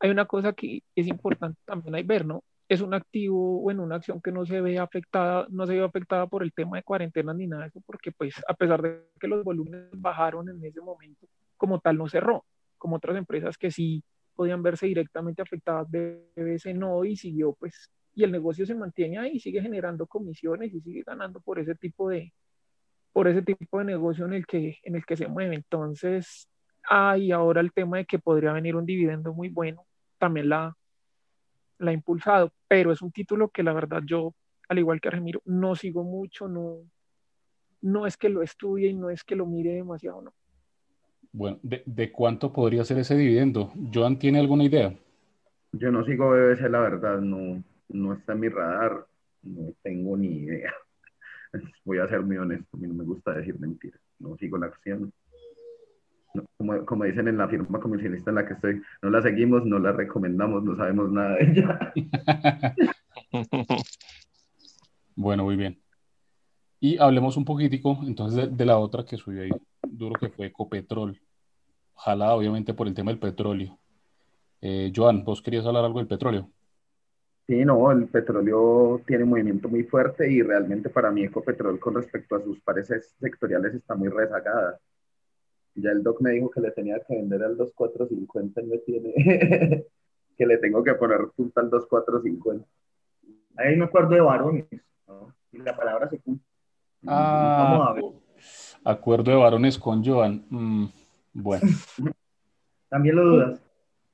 hay 0.01 0.11
una 0.11 0.27
cosa 0.27 0.53
que 0.53 0.83
es 0.95 1.07
importante 1.07 1.59
también 1.65 1.95
hay 1.95 2.03
ver, 2.03 2.27
¿no? 2.27 2.43
Es 2.69 2.81
un 2.81 2.93
activo 2.95 3.63
o 3.63 3.71
en 3.71 3.79
una 3.79 3.97
acción 3.97 4.21
que 4.21 4.33
no 4.33 4.45
se 4.45 4.61
ve 4.61 4.79
afectada, 4.79 5.47
no 5.51 5.67
se 5.67 5.75
ve 5.75 5.85
afectada 5.85 6.27
por 6.27 6.43
el 6.43 6.53
tema 6.53 6.77
de 6.77 6.83
cuarentena 6.83 7.33
ni 7.33 7.47
nada 7.47 7.63
de 7.63 7.69
eso, 7.69 7.81
porque 7.87 8.11
pues 8.11 8.35
a 8.49 8.55
pesar 8.55 8.83
de 8.83 9.07
que 9.21 9.29
los 9.29 9.45
volúmenes 9.45 9.89
bajaron 9.93 10.49
en 10.49 10.63
ese 10.65 10.81
momento, 10.81 11.29
como 11.57 11.81
tal 11.81 11.97
no 11.97 12.09
cerró, 12.09 12.45
como 12.79 12.97
otras 12.97 13.17
empresas 13.17 13.57
que 13.57 13.71
sí 13.71 14.03
podían 14.35 14.63
verse 14.63 14.87
directamente 14.87 15.43
afectadas, 15.43 15.89
BBC 15.91 16.75
no 16.75 17.05
y 17.05 17.17
siguió 17.17 17.55
pues, 17.55 17.91
y 18.15 18.25
el 18.25 18.33
negocio 18.33 18.67
se 18.67 18.75
mantiene 18.75 19.19
ahí, 19.19 19.41
sigue 19.41 19.61
generando 19.61 20.07
comisiones 20.07 20.73
y 20.73 20.81
sigue 20.81 21.03
ganando 21.05 21.41
por 21.41 21.59
ese 21.59 21.75
tipo 21.75 22.09
de, 22.09 22.33
por 23.13 23.29
ese 23.29 23.43
tipo 23.43 23.79
de 23.79 23.85
negocio 23.85 24.27
en 24.27 24.35
el 24.35 24.47
que, 24.47 24.79
en 24.83 24.95
el 24.97 25.05
que 25.05 25.17
se 25.17 25.27
mueve. 25.27 25.55
Entonces, 25.55 26.49
hay 26.89 27.33
ahora 27.33 27.61
el 27.61 27.73
tema 27.73 27.99
de 27.99 28.05
que 28.05 28.19
podría 28.19 28.53
venir 28.53 28.77
un 28.77 28.87
dividendo 28.87 29.33
muy 29.33 29.49
bueno, 29.49 29.87
también 30.19 30.49
la, 30.49 30.77
la 31.79 31.91
ha 31.91 31.95
impulsado, 31.95 32.53
pero 32.69 32.93
es 32.93 33.03
un 33.03 33.13
título 33.13 33.49
que 33.49 33.63
la 33.63 33.73
verdad 33.73 34.03
yo, 34.05 34.35
al 34.69 34.79
igual 34.79 35.01
que 35.01 35.11
Remiro, 35.11 35.43
no 35.45 35.75
sigo 35.75 36.05
mucho, 36.05 36.49
no, 36.49 36.79
no 37.83 38.07
es 38.07 38.17
que 38.17 38.29
lo 38.29 38.43
estudie 38.43 38.89
y 38.89 38.95
no 38.95 39.11
es 39.11 39.25
que 39.25 39.37
lo 39.37 39.47
mire 39.47 39.73
demasiado, 39.73 40.23
no. 40.23 40.35
Bueno, 41.37 41.59
¿de, 41.63 42.11
cuánto 42.13 42.51
podría 42.51 42.83
ser 42.83 42.97
ese 42.97 43.15
dividendo? 43.15 43.71
¿Joan 43.93 44.19
tiene 44.19 44.41
alguna 44.41 44.65
idea? 44.65 44.95
Yo 45.73 45.91
no 45.91 46.03
sigo 46.03 46.31
BBC, 46.31 46.71
la 46.71 46.81
verdad, 46.81 47.21
no, 47.21 47.63
no 47.91 48.15
está 48.15 48.33
en 48.33 48.41
mi 48.41 48.49
radar, 48.49 49.05
no 49.43 49.75
tengo 49.83 50.17
ni 50.17 50.29
idea. 50.29 50.73
Voy 51.85 51.99
a 51.99 52.09
ser 52.09 52.23
muy 52.23 52.39
honesto, 52.39 52.67
a 52.73 52.79
mí 52.79 52.87
no 52.87 52.95
me 52.95 53.05
gusta 53.05 53.35
decir 53.35 53.61
mentiras, 53.61 54.01
no 54.19 54.35
sigo 54.39 54.57
la 54.57 54.69
acción. 54.69 55.13
como, 56.57 56.87
como, 56.87 57.05
dicen 57.05 57.29
en 57.29 57.37
la 57.37 57.49
firma 57.49 57.81
comisionista 57.81 58.31
en 58.31 58.37
la 58.37 58.47
que 58.47 58.55
estoy, 58.55 58.81
no 59.03 59.11
la 59.11 59.21
seguimos, 59.21 59.67
no 59.67 59.79
la 59.79 59.93
recomendamos, 59.93 60.65
no 60.65 60.75
sabemos 60.75 61.13
nada 61.13 61.37
de 61.37 61.51
ella. 61.51 61.93
bueno, 65.15 65.45
muy 65.45 65.57
bien. 65.57 65.79
Y 66.81 66.97
hablemos 66.97 67.37
un 67.37 67.45
poquitico 67.45 67.99
entonces 68.05 68.57
de, 68.57 68.65
la 68.65 68.79
otra 68.79 69.05
que 69.05 69.19
subió 69.19 69.43
ahí 69.43 69.51
duro, 69.83 70.19
que 70.19 70.31
fue 70.31 70.47
Ecopetrol. 70.47 71.21
Ojalá, 71.97 72.35
obviamente, 72.35 72.75
por 72.75 72.87
el 72.87 72.95
tema 72.95 73.11
del 73.11 73.19
petróleo. 73.19 73.79
Eh, 74.61 74.93
Joan, 74.95 75.25
¿vos 75.25 75.43
querías 75.43 75.67
hablar 75.67 75.85
algo 75.85 75.99
del 75.99 76.09
petróleo? 76.09 76.51
Sí, 77.47 77.65
no, 77.65 77.91
el 77.93 78.09
petróleo 78.09 79.01
tiene 79.07 79.23
un 79.23 79.31
movimiento 79.31 79.69
muy 79.69 79.85
fuerte 79.85 80.31
y 80.31 80.43
realmente 80.43 80.91
para 80.91 81.13
mí 81.13 81.23
Ecopetrol 81.23 81.79
con 81.79 81.95
respecto 81.95 82.35
a 82.35 82.43
sus 82.43 82.61
pares 82.61 82.89
sectoriales 83.21 83.75
está 83.75 83.95
muy 83.95 84.09
rezagada. 84.09 84.81
Ya 85.77 85.91
el 85.91 86.03
doc 86.03 86.21
me 86.21 86.33
dijo 86.33 86.51
que 86.51 86.61
le 86.61 86.73
tenía 86.73 86.99
que 87.07 87.15
vender 87.15 87.43
al 87.45 87.57
2.450 87.57 88.63
y 88.63 88.67
me 88.67 88.79
tiene 88.79 89.15
que 90.37 90.47
le 90.47 90.59
tengo 90.59 90.83
que 90.83 90.95
poner 90.95 91.29
punta 91.37 91.61
al 91.61 91.71
2.450. 91.71 92.65
Ahí 93.57 93.77
me 93.77 93.85
acuerdo 93.85 94.15
de 94.15 94.21
varones, 94.21 94.67
¿no? 95.07 95.33
Y 95.53 95.59
la 95.59 95.77
palabra 95.77 96.09
se 96.09 96.19
cumple. 96.19 96.45
Ah, 97.07 97.69
Vamos 97.71 97.89
a 97.89 97.93
ver. 97.93 98.05
Acuerdo 98.85 99.31
de 99.31 99.37
varones 99.37 99.79
con 99.79 100.05
Joan. 100.05 100.45
Mm, 100.51 100.87
bueno. 101.37 101.67
También 102.89 103.17
lo 103.17 103.25
dudas. 103.25 103.63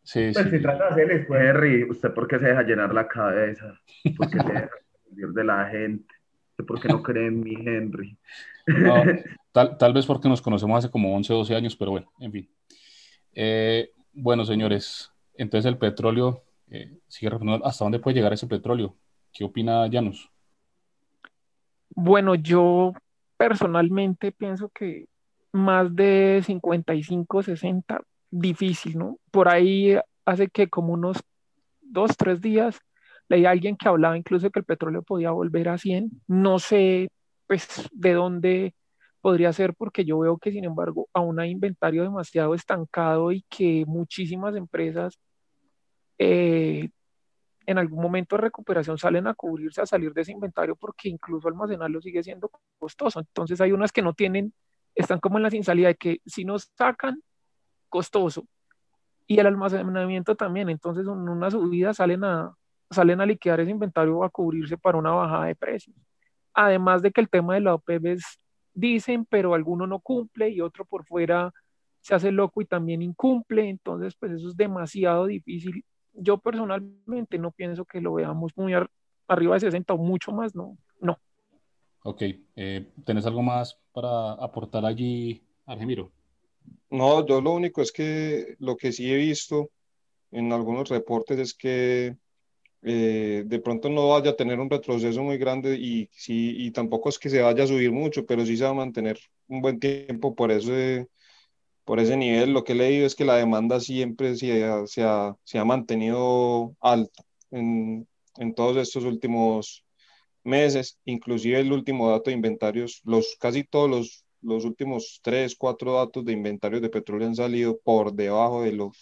Sí, 0.02 0.30
pues 0.32 0.44
sí. 0.44 0.50
se 0.50 0.58
trata 0.58 0.84
de 0.84 0.90
hacerles, 0.90 1.26
pues. 1.26 1.40
Henry, 1.42 1.84
¿usted 1.84 2.12
por 2.12 2.26
qué 2.26 2.38
se 2.38 2.46
deja 2.46 2.62
llenar 2.62 2.92
la 2.92 3.06
cabeza? 3.06 3.80
¿Por 4.16 4.30
qué 4.30 4.40
se 4.40 4.52
deja 4.52 4.70
de 5.10 5.44
la 5.44 5.66
gente? 5.66 6.14
¿Usted 6.50 6.64
por 6.64 6.80
qué 6.80 6.88
no 6.88 7.02
cree 7.02 7.26
en 7.28 7.40
mi 7.40 7.54
Henry? 7.54 8.18
No, 8.66 8.94
tal, 9.52 9.78
tal, 9.78 9.92
vez 9.92 10.06
porque 10.06 10.28
nos 10.28 10.42
conocemos 10.42 10.78
hace 10.78 10.90
como 10.90 11.14
11 11.14 11.32
o 11.32 11.36
12 11.38 11.54
años, 11.54 11.76
pero 11.76 11.92
bueno, 11.92 12.10
en 12.18 12.32
fin. 12.32 12.50
Eh, 13.34 13.92
bueno, 14.12 14.44
señores, 14.44 15.12
entonces 15.34 15.70
el 15.70 15.78
petróleo 15.78 16.42
eh, 16.70 16.98
sigue 17.06 17.30
¿Hasta 17.64 17.84
dónde 17.84 17.98
puede 17.98 18.16
llegar 18.16 18.32
ese 18.32 18.46
petróleo? 18.46 18.96
¿Qué 19.32 19.44
opina 19.44 19.88
Janus? 19.90 20.30
Bueno, 21.94 22.34
yo 22.34 22.92
personalmente 23.36 24.32
pienso 24.32 24.70
que 24.70 25.06
más 25.52 25.94
de 25.94 26.42
55, 26.44 27.42
60, 27.42 28.00
difícil, 28.30 28.98
¿no? 28.98 29.18
Por 29.30 29.48
ahí 29.48 29.96
hace 30.24 30.48
que 30.48 30.68
como 30.68 30.92
unos 30.94 31.18
dos, 31.80 32.16
tres 32.16 32.40
días 32.40 32.80
leí 33.28 33.46
a 33.46 33.50
alguien 33.50 33.76
que 33.76 33.88
hablaba 33.88 34.16
incluso 34.16 34.50
que 34.50 34.60
el 34.60 34.64
petróleo 34.64 35.02
podía 35.02 35.30
volver 35.30 35.68
a 35.68 35.78
100. 35.78 36.10
No 36.26 36.58
sé, 36.58 37.10
pues, 37.46 37.88
de 37.92 38.12
dónde 38.14 38.74
podría 39.20 39.52
ser, 39.52 39.74
porque 39.74 40.04
yo 40.04 40.18
veo 40.18 40.38
que, 40.38 40.52
sin 40.52 40.64
embargo, 40.64 41.08
aún 41.14 41.40
hay 41.40 41.50
inventario 41.50 42.02
demasiado 42.02 42.54
estancado 42.54 43.32
y 43.32 43.44
que 43.48 43.84
muchísimas 43.86 44.56
empresas 44.56 45.18
eh, 46.18 46.90
en 47.66 47.78
algún 47.78 48.02
momento 48.02 48.36
de 48.36 48.42
recuperación 48.42 48.98
salen 48.98 49.26
a 49.26 49.34
cubrirse, 49.34 49.80
a 49.80 49.86
salir 49.86 50.12
de 50.12 50.22
ese 50.22 50.32
inventario, 50.32 50.76
porque 50.76 51.08
incluso 51.08 51.48
almacenarlo 51.48 52.00
sigue 52.00 52.22
siendo 52.22 52.50
costoso. 52.78 53.20
Entonces 53.20 53.60
hay 53.60 53.72
unas 53.72 53.92
que 53.92 54.02
no 54.02 54.14
tienen, 54.14 54.52
están 54.94 55.20
como 55.20 55.38
en 55.38 55.44
la 55.44 55.50
sin 55.50 55.64
salida 55.64 55.88
de 55.88 55.94
que 55.96 56.20
si 56.26 56.44
nos 56.44 56.70
sacan, 56.76 57.22
costoso. 57.88 58.46
Y 59.26 59.38
el 59.38 59.46
almacenamiento 59.46 60.34
también. 60.34 60.68
Entonces 60.68 61.04
en 61.06 61.28
una 61.28 61.50
subida 61.50 61.94
salen 61.94 62.24
a, 62.24 62.54
salen 62.90 63.20
a 63.20 63.26
liquidar 63.26 63.60
ese 63.60 63.70
inventario 63.70 64.24
a 64.24 64.30
cubrirse 64.30 64.76
para 64.76 64.98
una 64.98 65.12
bajada 65.12 65.46
de 65.46 65.54
precios. 65.54 65.96
Además 66.54 67.02
de 67.02 67.10
que 67.12 67.20
el 67.20 67.30
tema 67.30 67.54
de 67.54 67.60
la 67.60 67.74
OPEP 67.74 68.06
es, 68.06 68.24
dicen, 68.74 69.24
pero 69.24 69.54
alguno 69.54 69.86
no 69.86 70.00
cumple 70.00 70.50
y 70.50 70.60
otro 70.60 70.84
por 70.84 71.04
fuera 71.04 71.52
se 72.00 72.14
hace 72.14 72.32
loco 72.32 72.60
y 72.60 72.66
también 72.66 73.00
incumple. 73.02 73.68
Entonces, 73.68 74.14
pues 74.16 74.32
eso 74.32 74.48
es 74.48 74.56
demasiado 74.56 75.26
difícil 75.26 75.84
yo 76.12 76.38
personalmente 76.38 77.38
no 77.38 77.50
pienso 77.50 77.84
que 77.84 78.00
lo 78.00 78.14
veamos 78.14 78.52
muy 78.56 78.74
arriba 79.28 79.54
de 79.54 79.60
60 79.60 79.94
o 79.94 79.98
mucho 79.98 80.32
más, 80.32 80.54
no, 80.54 80.76
no. 81.00 81.18
Ok, 82.04 82.22
eh, 82.56 82.86
¿tenés 83.04 83.26
algo 83.26 83.42
más 83.42 83.78
para 83.92 84.32
aportar 84.32 84.84
allí, 84.84 85.42
Argemiro? 85.66 86.10
No, 86.90 87.24
yo 87.26 87.40
lo 87.40 87.52
único 87.52 87.80
es 87.80 87.92
que 87.92 88.56
lo 88.58 88.76
que 88.76 88.92
sí 88.92 89.10
he 89.10 89.16
visto 89.16 89.70
en 90.30 90.52
algunos 90.52 90.88
reportes 90.88 91.38
es 91.38 91.54
que 91.54 92.16
eh, 92.82 93.44
de 93.46 93.58
pronto 93.60 93.88
no 93.88 94.08
vaya 94.08 94.32
a 94.32 94.36
tener 94.36 94.58
un 94.58 94.68
retroceso 94.68 95.22
muy 95.22 95.38
grande 95.38 95.76
y, 95.76 96.08
sí, 96.12 96.54
y 96.58 96.72
tampoco 96.72 97.08
es 97.08 97.18
que 97.18 97.30
se 97.30 97.40
vaya 97.40 97.64
a 97.64 97.68
subir 97.68 97.92
mucho, 97.92 98.26
pero 98.26 98.44
sí 98.44 98.56
se 98.56 98.64
va 98.64 98.70
a 98.70 98.74
mantener 98.74 99.18
un 99.46 99.62
buen 99.62 99.78
tiempo 99.78 100.34
por 100.34 100.50
eso 100.50 100.72
por 101.84 102.00
ese 102.00 102.16
nivel. 102.16 102.52
Lo 102.52 102.64
que 102.64 102.72
he 102.72 102.76
leído 102.76 103.06
es 103.06 103.14
que 103.14 103.24
la 103.24 103.36
demanda 103.36 103.80
siempre 103.80 104.36
se 104.36 104.64
ha, 104.64 104.86
se 104.86 105.02
ha, 105.02 105.36
se 105.44 105.58
ha 105.58 105.64
mantenido 105.64 106.74
alta 106.80 107.22
en, 107.50 108.06
en, 108.36 108.54
todos 108.54 108.76
estos 108.76 109.04
últimos 109.04 109.84
meses, 110.44 110.98
inclusive 111.04 111.60
el 111.60 111.72
último 111.72 112.10
dato 112.10 112.30
de 112.30 112.36
inventarios, 112.36 113.00
los, 113.04 113.36
casi 113.40 113.64
todos 113.64 113.90
los, 113.90 114.24
los 114.42 114.64
últimos 114.64 115.20
tres, 115.22 115.56
cuatro 115.56 115.94
datos 115.94 116.24
de 116.24 116.32
inventarios 116.32 116.82
de 116.82 116.88
petróleo 116.90 117.28
han 117.28 117.36
salido 117.36 117.78
por 117.78 118.12
debajo 118.12 118.62
de 118.62 118.72
lo, 118.72 118.92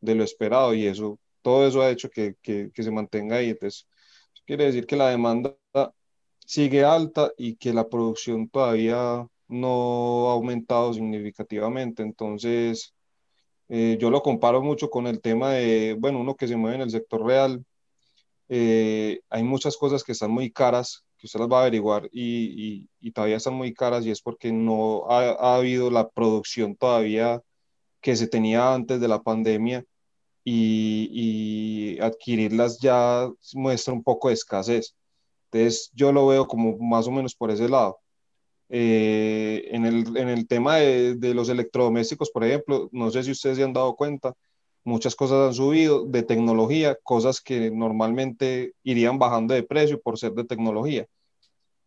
de 0.00 0.14
lo 0.14 0.24
esperado 0.24 0.74
y 0.74 0.86
eso, 0.86 1.18
todo 1.42 1.66
eso 1.66 1.82
ha 1.82 1.90
hecho 1.90 2.10
que, 2.10 2.34
que, 2.42 2.70
que 2.72 2.82
se 2.82 2.90
mantenga 2.90 3.36
ahí. 3.36 3.50
Entonces, 3.50 3.86
quiere 4.46 4.64
decir 4.66 4.86
que 4.86 4.96
la 4.96 5.10
demanda 5.10 5.56
sigue 6.44 6.84
alta 6.84 7.32
y 7.36 7.56
que 7.56 7.72
la 7.72 7.88
producción 7.88 8.48
todavía 8.48 9.26
no 9.48 10.30
ha 10.30 10.32
aumentado 10.34 10.92
significativamente. 10.92 12.02
Entonces, 12.02 12.94
eh, 13.68 13.96
yo 14.00 14.10
lo 14.10 14.22
comparo 14.22 14.62
mucho 14.62 14.90
con 14.90 15.06
el 15.06 15.20
tema 15.20 15.52
de, 15.52 15.96
bueno, 15.98 16.20
uno 16.20 16.36
que 16.36 16.48
se 16.48 16.56
mueve 16.56 16.76
en 16.76 16.82
el 16.82 16.90
sector 16.90 17.24
real. 17.24 17.64
Eh, 18.48 19.20
hay 19.30 19.42
muchas 19.42 19.76
cosas 19.76 20.04
que 20.04 20.12
están 20.12 20.30
muy 20.30 20.50
caras, 20.50 21.04
que 21.18 21.26
usted 21.26 21.40
las 21.40 21.48
va 21.48 21.58
a 21.58 21.62
averiguar 21.62 22.08
y, 22.12 22.88
y, 23.00 23.10
todavía 23.12 23.36
están 23.36 23.54
muy 23.54 23.72
caras 23.72 24.04
y 24.04 24.10
es 24.10 24.20
porque 24.20 24.52
no 24.52 25.10
ha, 25.10 25.30
ha, 25.30 25.56
habido 25.56 25.90
la 25.90 26.08
producción 26.10 26.76
todavía 26.76 27.42
que 28.00 28.16
se 28.16 28.28
tenía 28.28 28.74
antes 28.74 29.00
de 29.00 29.08
la 29.08 29.22
pandemia 29.22 29.84
y, 30.44 31.96
y 31.96 32.00
adquirirlas 32.00 32.78
ya 32.80 33.30
muestra 33.54 33.94
un 33.94 34.02
poco 34.02 34.28
de 34.28 34.34
escasez. 34.34 34.94
Entonces, 35.50 35.90
yo 35.94 36.12
lo 36.12 36.26
veo 36.26 36.46
como 36.46 36.76
más 36.78 37.06
o 37.06 37.10
menos 37.10 37.34
por 37.34 37.50
ese 37.50 37.68
lado. 37.68 37.98
Eh, 38.68 39.68
en, 39.70 39.86
el, 39.86 40.16
en, 40.16 40.28
el, 40.28 40.46
tema 40.46 40.76
de, 40.76 41.14
de, 41.14 41.34
los 41.34 41.48
electrodomésticos, 41.48 42.30
por 42.30 42.44
ejemplo, 42.44 42.88
no 42.92 43.10
sé 43.10 43.22
si 43.22 43.30
ustedes 43.30 43.56
se 43.58 43.64
han 43.64 43.72
dado 43.72 43.94
cuenta, 43.94 44.34
muchas 44.84 45.16
cosas 45.16 45.48
han 45.48 45.54
subido 45.54 46.04
de 46.04 46.22
tecnología, 46.22 46.96
cosas 47.02 47.40
que 47.40 47.70
normalmente 47.70 48.74
irían 48.82 49.18
bajando 49.18 49.54
de 49.54 49.62
precio 49.62 50.00
por 50.00 50.18
ser 50.18 50.32
de 50.32 50.44
tecnología. 50.44 51.06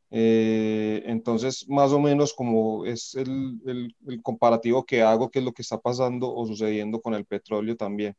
Eh, 0.10 1.04
entonces, 1.06 1.68
más 1.68 1.92
o 1.92 2.00
menos 2.00 2.34
como 2.34 2.86
es 2.86 3.14
el, 3.16 3.60
el, 3.66 3.96
el, 4.08 4.22
comparativo 4.22 4.86
que 4.86 5.02
hago, 5.02 5.30
qué 5.30 5.40
es 5.40 5.46
lo 5.46 5.52
que 5.52 5.62
está 5.62 5.80
pasando 5.80 6.34
o 6.34 6.46
sucediendo 6.46 7.02
con 7.02 7.14
el 7.14 7.26
petróleo 7.26 7.76
también. 7.76 8.16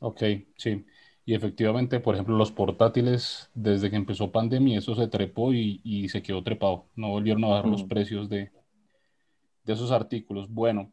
Ok, 0.00 0.22
sí. 0.56 0.84
Y 1.24 1.34
efectivamente, 1.34 1.98
por 1.98 2.14
ejemplo, 2.14 2.36
los 2.36 2.52
portátiles, 2.52 3.50
desde 3.52 3.90
que 3.90 3.96
empezó 3.96 4.30
pandemia, 4.30 4.78
eso 4.78 4.94
se 4.94 5.08
trepó 5.08 5.52
y, 5.52 5.80
y 5.82 6.08
se 6.08 6.22
quedó 6.22 6.44
trepado. 6.44 6.86
No 6.94 7.08
volvieron 7.08 7.42
a 7.44 7.48
bajar 7.48 7.66
mm. 7.66 7.72
los 7.72 7.82
precios 7.82 8.28
de, 8.28 8.52
de 9.64 9.72
esos 9.72 9.90
artículos. 9.90 10.48
Bueno, 10.48 10.92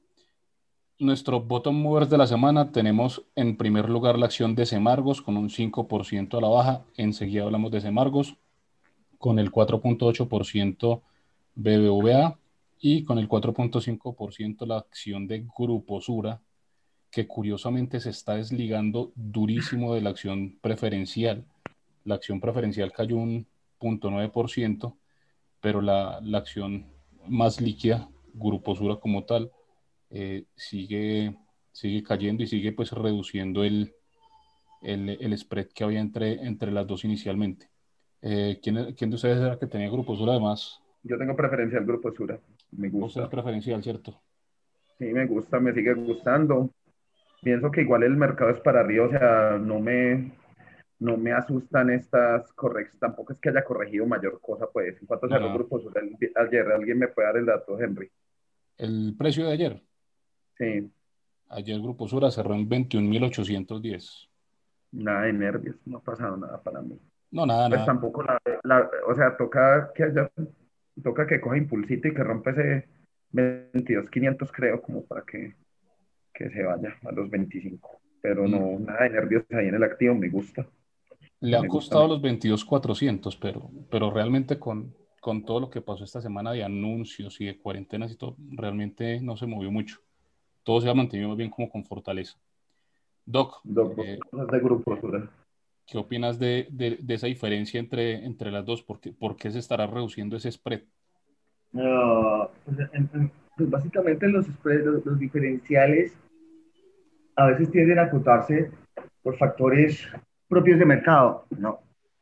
nuestro 1.04 1.42
bottom 1.42 1.76
movers 1.76 2.10
de 2.10 2.18
la 2.18 2.28
semana 2.28 2.72
tenemos 2.72 3.24
en 3.36 3.58
primer 3.58 3.90
lugar 3.90 4.18
la 4.18 4.26
acción 4.26 4.56
de 4.56 4.66
Semargos 4.66 5.22
con 5.22 5.38
un 5.38 5.50
5% 5.50 6.38
a 6.38 6.42
la 6.42 6.48
baja. 6.48 6.86
Enseguida 6.98 7.44
hablamos 7.44 7.72
de 7.72 7.82
Semargos 7.82 8.38
con 9.18 9.40
el 9.40 9.52
4.8% 9.52 11.02
BBVA 11.56 12.40
y 12.80 13.04
con 13.04 13.20
el 13.20 13.30
4.5% 13.30 14.66
la 14.66 14.78
acción 14.78 15.28
de 15.28 15.46
Grupo 15.58 16.02
Sura 16.02 16.42
que 17.14 17.28
curiosamente 17.28 18.00
se 18.00 18.10
está 18.10 18.36
desligando 18.36 19.12
durísimo 19.16 19.94
de 19.94 20.02
la 20.02 20.10
acción 20.10 20.58
preferencial. 20.62 21.46
La 22.06 22.16
acción 22.16 22.42
preferencial 22.42 22.92
cayó 22.92 23.18
un 23.18 23.46
0.9%, 23.80 24.96
pero 25.62 25.82
la, 25.82 26.20
la, 26.24 26.40
acción 26.40 26.88
más 27.28 27.62
líquida, 27.62 28.10
Grupo 28.34 28.76
Sura 28.76 28.96
como 28.96 29.26
tal, 29.26 29.52
eh, 30.14 30.46
sigue, 30.56 31.36
sigue 31.72 32.04
cayendo 32.04 32.44
y 32.44 32.48
sigue 32.48 32.72
pues 32.72 32.92
reduciendo 32.92 33.64
el, 33.64 33.94
el, 34.82 35.10
el, 35.10 35.38
spread 35.38 35.68
que 35.74 35.84
había 35.84 36.00
entre, 36.00 36.34
entre 36.46 36.72
las 36.72 36.88
dos 36.88 37.04
inicialmente. 37.04 37.70
Eh, 38.22 38.60
¿quién, 38.64 38.94
¿quién, 38.94 39.10
de 39.10 39.16
ustedes 39.18 39.40
era 39.40 39.60
que 39.60 39.68
tenía 39.68 39.90
Grupo 39.90 40.16
Sura 40.16 40.32
además? 40.32 40.80
Yo 41.04 41.18
tengo 41.18 41.36
preferencial 41.36 41.84
Grupo 41.84 42.14
Sura. 42.14 42.40
Me 42.72 42.90
gusta. 42.90 43.24
es 43.24 43.30
preferencial, 43.30 43.84
¿cierto? 43.84 44.22
Sí, 44.98 45.06
me 45.06 45.26
gusta, 45.26 45.60
me 45.60 45.74
sigue 45.74 45.94
gustando 45.94 46.70
pienso 47.44 47.70
que 47.70 47.82
igual 47.82 48.04
el 48.04 48.16
mercado 48.16 48.52
es 48.52 48.60
para 48.62 48.80
arriba, 48.80 49.06
o 49.06 49.10
sea, 49.10 49.58
no 49.60 49.80
me, 49.80 50.32
no 51.00 51.18
me 51.18 51.34
asustan 51.34 51.90
estas 51.90 52.52
correcciones, 52.54 53.00
tampoco 53.00 53.34
es 53.34 53.40
que 53.40 53.50
haya 53.50 53.64
corregido 53.64 54.06
mayor 54.08 54.40
cosa, 54.42 54.68
pues, 54.72 55.00
en 55.00 55.06
cuanto 55.06 55.28
a 55.28 55.40
los 55.40 55.54
grupos, 55.54 55.84
ayer, 56.36 56.72
¿alguien 56.72 56.98
me 56.98 57.10
puede 57.10 57.28
dar 57.28 57.38
el 57.38 57.46
dato, 57.46 57.80
Henry? 57.80 58.10
¿El 58.78 59.16
precio 59.18 59.46
de 59.46 59.52
ayer? 59.52 59.82
Sí, 60.58 60.92
Ayer 61.48 61.80
Grupo 61.80 62.06
Sura 62.10 62.30
cerró 62.32 62.54
en 62.54 62.68
21.810. 62.68 64.28
nada 64.92 65.24
de 65.24 65.34
nervios, 65.34 65.76
no 65.86 65.98
ha 65.98 66.02
pasado 66.04 66.38
nada 66.38 66.62
para 66.62 66.82
mí. 66.82 67.00
No, 67.32 67.46
nada, 67.46 67.68
Pues 67.68 67.82
nada. 67.82 67.86
tampoco 67.86 68.24
la, 68.24 68.42
la- 68.64 68.90
o 69.08 69.16
sea, 69.16 69.38
toca 69.38 69.92
que 69.96 70.04
haya, 70.04 70.32
toca 71.04 71.28
que 71.28 71.42
coja 71.42 71.58
impulsito 71.58 72.08
y 72.08 72.14
que 72.14 72.24
rompa 72.24 72.52
ese 72.52 72.90
22.500 73.32 74.52
creo, 74.52 74.82
como 74.82 75.06
para 75.06 75.24
que, 75.26 75.56
que 76.34 76.50
se 76.52 76.64
vaya 76.64 76.96
a 77.04 77.12
los 77.14 77.30
25. 77.30 78.02
Pero 78.22 78.48
no, 78.48 78.80
nada 78.80 79.04
de 79.06 79.12
nervios 79.12 79.46
ahí 79.52 79.68
en 79.70 79.76
el 79.76 79.84
activo, 79.84 80.16
me 80.16 80.30
gusta. 80.30 80.68
Le 81.42 81.58
ha 81.58 81.62
Me 81.62 81.68
gusta 81.68 81.96
costado 81.96 82.08
los 82.08 82.22
22.400, 82.22 83.36
pero, 83.38 83.70
pero 83.92 84.10
realmente 84.12 84.58
con, 84.58 84.96
con 85.22 85.46
todo 85.46 85.60
lo 85.60 85.70
que 85.70 85.82
pasó 85.82 86.04
esta 86.04 86.22
semana 86.22 86.52
de 86.54 86.64
anuncios 86.64 87.40
y 87.42 87.46
de 87.46 87.58
cuarentenas 87.60 88.12
y 88.12 88.16
todo, 88.18 88.36
realmente 88.52 89.20
no 89.22 89.38
se 89.38 89.46
movió 89.46 89.72
mucho. 89.72 90.00
Todo 90.64 90.82
se 90.82 90.90
ha 90.90 90.94
mantenido 90.94 91.36
bien 91.36 91.50
como 91.50 91.70
con 91.70 91.84
fortaleza. 91.84 92.38
Doc, 93.26 93.60
Dos 93.64 93.98
eh, 93.98 94.20
de 94.32 94.60
grupo. 94.60 94.98
¿qué 95.86 95.98
opinas 95.98 96.40
de, 96.40 96.68
de- 96.72 96.98
de 97.02 97.14
esa 97.14 97.28
diferencia 97.28 97.80
entre, 97.80 98.26
entre 98.26 98.52
las 98.52 98.66
dos? 98.66 98.82
¿Por 98.84 99.00
qué, 99.00 99.12
por 99.12 99.36
qué 99.36 99.52
se 99.52 99.60
estará 99.60 99.88
reduciendo 99.88 100.36
ese 100.36 100.52
spread? 100.52 100.82
Ah, 101.76 102.50
pues, 102.66 102.78
en- 102.94 103.10
en- 103.14 103.32
pues, 103.58 103.70
básicamente 103.70 104.28
los, 104.28 104.46
spreads, 104.46 104.86
los, 104.86 105.06
los 105.06 105.20
diferenciales 105.20 106.14
a 107.36 107.48
veces 107.48 107.72
tienden 107.72 108.00
a 108.00 108.04
acotarse 108.04 108.72
por 109.22 109.38
factores 109.38 110.08
propios 110.48 110.80
de 110.80 110.86
mercado, 110.86 111.46
¿no? 111.58 111.80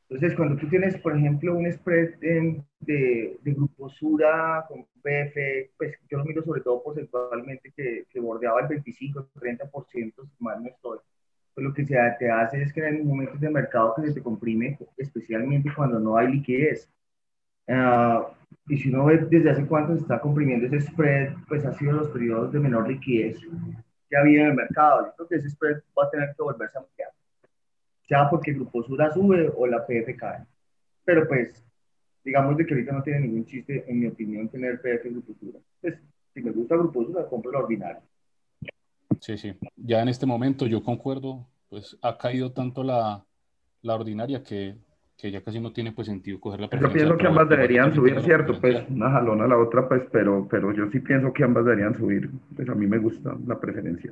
Entonces, 0.10 0.36
cuando 0.38 0.56
tú 0.58 0.68
tienes, 0.70 0.98
por 0.98 1.16
ejemplo, 1.18 1.56
un 1.56 1.72
spread 1.72 2.22
en- 2.24 2.66
de, 2.82 3.38
de 3.42 3.54
Grupo 3.54 3.90
Sura 3.90 4.66
con 4.68 4.86
PF, 5.02 5.72
pues 5.78 5.96
yo 6.10 6.18
lo 6.18 6.26
miro 6.26 6.44
sobre 6.44 6.62
todo 6.62 6.84
porcentualmente 6.84 7.72
que, 7.72 8.06
que 8.10 8.20
bordeaba 8.20 8.62
el 8.62 8.68
25-30%, 8.68 9.92
si 9.92 10.44
mal 10.44 10.62
no 10.62 10.70
estoy. 10.70 11.00
Pues 11.54 11.66
lo 11.66 11.74
que 11.74 11.86
se 11.86 11.96
te 12.20 12.30
hace 12.30 12.62
es 12.62 12.74
que 12.74 12.86
en 12.88 13.06
momentos 13.06 13.40
de 13.40 13.50
mercado 13.50 13.94
que 13.96 14.08
se 14.08 14.14
te 14.14 14.24
comprime, 14.24 14.78
especialmente 14.98 15.72
cuando 15.76 16.00
no 16.00 16.18
hay 16.18 16.32
liquidez. 16.32 16.90
Ah, 17.68 18.28
y 18.68 18.78
si 18.78 18.90
uno 18.90 19.06
ve 19.06 19.18
desde 19.30 19.50
hace 19.50 19.66
cuánto 19.66 19.96
se 19.96 20.02
está 20.02 20.20
comprimiendo 20.20 20.66
ese 20.66 20.82
spread, 20.82 21.34
pues 21.48 21.66
ha 21.66 21.74
sido 21.74 21.94
los 21.94 22.10
periodos 22.10 22.52
de 22.52 22.60
menor 22.60 22.88
liquidez 22.88 23.40
que 24.10 24.18
ha 24.18 24.22
habido 24.22 24.44
en 24.44 24.50
el 24.50 24.56
mercado. 24.56 25.06
Yo 25.06 25.14
creo 25.16 25.28
que 25.28 25.36
ese 25.36 25.50
spread 25.50 25.82
va 25.98 26.06
a 26.06 26.10
tener 26.10 26.36
que 26.36 26.44
volverse 26.44 26.78
a 26.78 26.82
ampliar, 26.82 27.10
sea 28.08 28.30
porque 28.30 28.52
el 28.52 28.58
Grupo 28.58 28.84
Sura 28.84 29.12
sube 29.12 29.52
o 29.56 29.66
la 29.68 29.86
PF 29.86 30.16
cae. 30.18 30.46
Pero 31.06 31.28
pues, 31.28 31.64
digamos 32.24 32.58
de 32.58 32.66
que 32.66 32.74
ahorita 32.74 32.94
no 32.94 33.04
tiene 33.04 33.22
ningún 33.22 33.46
chiste, 33.46 33.84
en 33.88 34.00
mi 34.00 34.08
opinión, 34.08 34.50
tener 34.50 34.82
PF 34.82 35.08
en 35.08 35.13
Grupo 35.13 35.34
Sura. 35.40 35.60
Pues, 35.82 35.96
si 36.34 36.42
me 36.42 36.51
gusta 36.51 36.75
Grupo 36.75 37.04
Sura, 37.06 37.28
compro 37.28 37.51
la 37.51 37.60
ordinaria. 37.60 38.01
Sí, 39.20 39.38
sí. 39.38 39.54
Ya 39.75 40.01
en 40.01 40.10
este 40.10 40.25
momento 40.25 40.66
yo 40.66 40.84
concuerdo, 40.84 41.48
pues 41.70 41.98
ha 42.01 42.18
caído 42.18 42.51
tanto 42.51 42.84
la, 42.84 43.24
la 43.82 43.96
ordinaria 43.96 44.44
que, 44.44 44.75
que 45.18 45.32
ya 45.32 45.42
casi 45.42 45.60
no 45.60 45.72
tiene 45.72 45.92
pues 45.92 46.08
sentido 46.08 46.40
coger 46.40 46.62
la 46.62 46.70
Yo 46.70 46.92
pienso 46.92 47.18
que 47.18 47.28
ambas 47.28 47.48
deberían 47.48 47.94
subir, 47.94 48.20
¿cierto? 48.22 48.60
Pues 48.60 48.84
una 48.90 49.12
jalona 49.12 49.46
a 49.46 49.48
la 49.48 49.58
otra, 49.58 49.88
pues, 49.88 50.04
pero, 50.12 50.48
pero 50.50 50.74
yo 50.74 50.90
sí 50.90 51.00
pienso 51.00 51.32
que 51.32 51.44
ambas 51.44 51.66
deberían 51.66 51.96
subir. 51.96 52.30
Pues 52.56 52.68
a 52.68 52.75
mí 52.75 52.88
me 52.88 52.98
gusta 52.98 53.38
la 53.46 53.60
preferencia. 53.60 54.12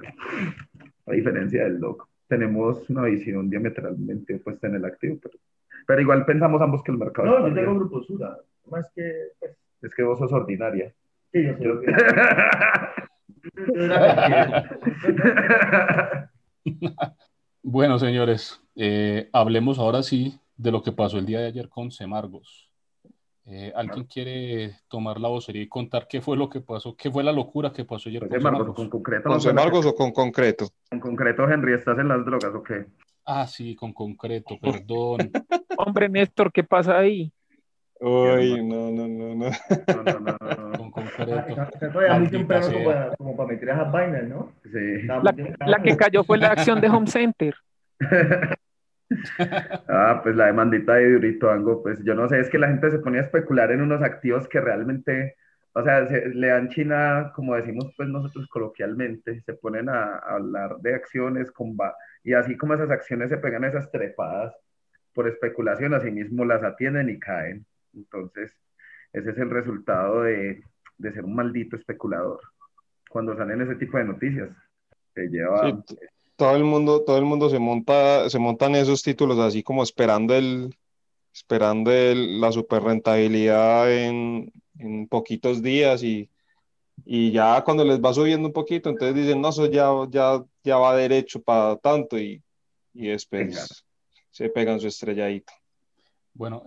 A 1.07 1.11
diferencia 1.11 1.63
del 1.63 1.79
doc. 1.79 2.07
Tenemos 2.27 2.87
una 2.91 3.05
visión 3.05 3.49
diametralmente 3.49 4.35
opuesta 4.35 4.67
en 4.67 4.75
el 4.75 4.85
activo, 4.85 5.17
pero, 5.21 5.39
pero 5.87 6.01
igual 6.01 6.25
pensamos 6.25 6.61
ambos 6.61 6.83
que 6.83 6.91
el 6.91 6.97
mercado 6.97 7.27
No, 7.27 7.39
yo 7.47 7.53
tengo 7.53 7.71
bien. 7.71 7.77
Grupo 7.79 8.03
Sura. 8.03 8.37
Más 8.69 8.91
que, 8.95 9.11
pues, 9.39 9.55
Es 9.81 9.95
que 9.95 10.03
vos 10.03 10.19
sos 10.19 10.31
ordinaria. 10.33 10.93
sí, 11.31 11.43
yo 11.45 11.53
soy 11.55 11.63
Yo- 11.65 11.71
ordinaria. 11.73 12.91
Bueno, 17.61 17.99
señores, 17.99 18.61
eh, 18.75 19.29
hablemos 19.33 19.79
ahora 19.79 20.01
sí 20.01 20.39
de 20.55 20.71
lo 20.71 20.81
que 20.81 20.91
pasó 20.93 21.17
el 21.17 21.25
día 21.25 21.39
de 21.41 21.47
ayer 21.47 21.67
con 21.69 21.91
Semargos. 21.91 22.71
Eh, 23.45 23.73
¿alguien 23.75 24.05
quiere 24.05 24.77
tomar 24.87 25.19
la 25.19 25.27
vocería 25.27 25.61
y 25.63 25.67
contar 25.67 26.07
qué 26.07 26.21
fue 26.21 26.37
lo 26.37 26.49
que 26.49 26.61
pasó? 26.61 26.95
¿Qué 26.95 27.11
fue 27.11 27.23
la 27.23 27.33
locura 27.33 27.71
que 27.73 27.83
pasó 27.83 28.07
ayer 28.09 28.21
Pues, 28.21 28.31
con 28.31 28.39
Semargos? 28.41 28.75
con 28.75 28.89
concreto, 28.89 29.29
¿Con 29.29 29.41
Semargos 29.41 29.85
o 29.87 29.93
con 29.95 30.11
concreto? 30.11 30.67
En 30.91 30.99
concreto, 30.99 31.49
Henry, 31.49 31.73
¿estás 31.73 31.97
en 31.99 32.07
las 32.07 32.23
drogas 32.25 32.53
o 32.55 32.63
qué? 32.63 32.85
Ah, 33.31 33.45
sí, 33.45 33.75
con 33.75 33.93
concreto, 33.93 34.57
perdón. 34.61 35.31
Hombre, 35.77 36.09
Néstor, 36.09 36.51
¿qué 36.51 36.63
pasa 36.63 36.97
ahí? 36.97 37.31
Uy, 38.01 38.65
no, 38.65 38.89
no, 38.91 39.07
no, 39.07 39.35
no. 39.35 39.49
No, 39.87 40.03
no, 40.03 40.19
no, 40.19 40.37
no, 40.39 40.69
no. 40.69 40.77
Con 40.77 40.91
concreto. 40.91 41.55
Muy 42.17 42.27
temprano 42.29 42.65
como 42.71 42.85
para, 42.85 43.15
como 43.15 43.37
para 43.37 43.49
meter 43.49 43.69
esas 43.69 43.91
vainas, 43.91 44.23
¿no? 44.27 44.51
Sí. 44.63 45.07
La, 45.65 45.83
que 45.83 45.95
cayó 45.95 46.23
fue 46.23 46.37
la 46.37 46.47
acción 46.47 46.81
de 46.81 46.89
Home 46.89 47.07
Center. 47.07 47.53
Ah, 49.91 50.19
pues 50.23 50.35
la 50.35 50.45
demandita 50.47 50.93
de 50.95 51.11
Durituango, 51.13 51.81
pues 51.81 51.99
yo 52.03 52.13
no 52.13 52.29
sé, 52.29 52.39
es 52.39 52.49
que 52.49 52.59
la 52.59 52.67
gente 52.67 52.91
se 52.91 52.99
pone 52.99 53.17
a 53.19 53.23
especular 53.23 53.71
en 53.71 53.81
unos 53.81 54.01
activos 54.03 54.47
que 54.47 54.61
realmente, 54.61 55.35
o 55.73 55.83
sea, 55.83 56.07
se- 56.07 56.29
le 56.29 56.47
dan 56.47 56.69
China, 56.69 57.31
como 57.35 57.55
decimos 57.55 57.91
pues 57.97 58.07
nosotros 58.07 58.47
coloquialmente, 58.49 59.41
se 59.41 59.53
ponen 59.55 59.89
a, 59.89 60.15
a 60.17 60.35
hablar 60.35 60.77
de 60.81 60.93
acciones 60.95 61.51
con 61.51 61.75
ba- 61.75 61.95
y 62.23 62.33
así 62.33 62.57
como 62.57 62.73
esas 62.73 62.91
acciones 62.91 63.29
se 63.29 63.37
pegan 63.37 63.63
esas 63.63 63.89
trepadas 63.91 64.55
por 65.13 65.27
especulación, 65.27 65.93
así 65.93 66.11
mismo 66.11 66.45
las 66.45 66.63
atienden 66.63 67.09
y 67.09 67.19
caen. 67.19 67.65
Entonces, 67.93 68.51
ese 69.13 69.31
es 69.31 69.37
el 69.37 69.49
resultado 69.49 70.23
de, 70.23 70.63
de 70.97 71.13
ser 71.13 71.25
un 71.25 71.35
maldito 71.35 71.75
especulador. 71.75 72.39
Cuando 73.09 73.35
salen 73.35 73.61
ese 73.61 73.75
tipo 73.75 73.97
de 73.97 74.05
noticias, 74.05 74.49
te 75.13 75.27
lleva... 75.27 75.83
Sí, 75.87 75.95
todo 76.35 76.55
el 76.55 76.63
mundo, 76.63 77.03
todo 77.03 77.17
el 77.17 77.25
mundo 77.25 77.49
se 77.49 77.59
monta, 77.59 78.29
se 78.29 78.39
montan 78.39 78.75
esos 78.75 79.01
títulos 79.03 79.39
así 79.39 79.63
como 79.63 79.83
esperando 79.83 80.35
el, 80.35 80.75
esperando 81.33 81.91
el- 81.91 82.39
la 82.39 82.51
super 82.51 82.83
rentabilidad 82.83 83.91
en, 83.91 84.51
en 84.77 85.07
poquitos 85.07 85.61
días 85.61 86.03
y, 86.03 86.29
y 87.05 87.31
ya 87.31 87.61
cuando 87.63 87.83
les 87.85 87.99
va 87.99 88.13
subiendo 88.13 88.47
un 88.47 88.53
poquito, 88.53 88.89
entonces 88.89 89.15
dicen, 89.15 89.41
no, 89.41 89.49
eso 89.49 89.65
ya, 89.67 89.89
ya, 90.09 90.43
ya 90.63 90.77
va 90.77 90.95
derecho 90.95 91.41
para 91.41 91.75
tanto 91.77 92.17
y, 92.17 92.41
y 92.93 93.07
después 93.07 93.47
Venga. 93.47 93.61
se 94.31 94.49
pegan 94.49 94.79
su 94.79 94.87
estrelladito. 94.87 95.53
Bueno, 96.33 96.63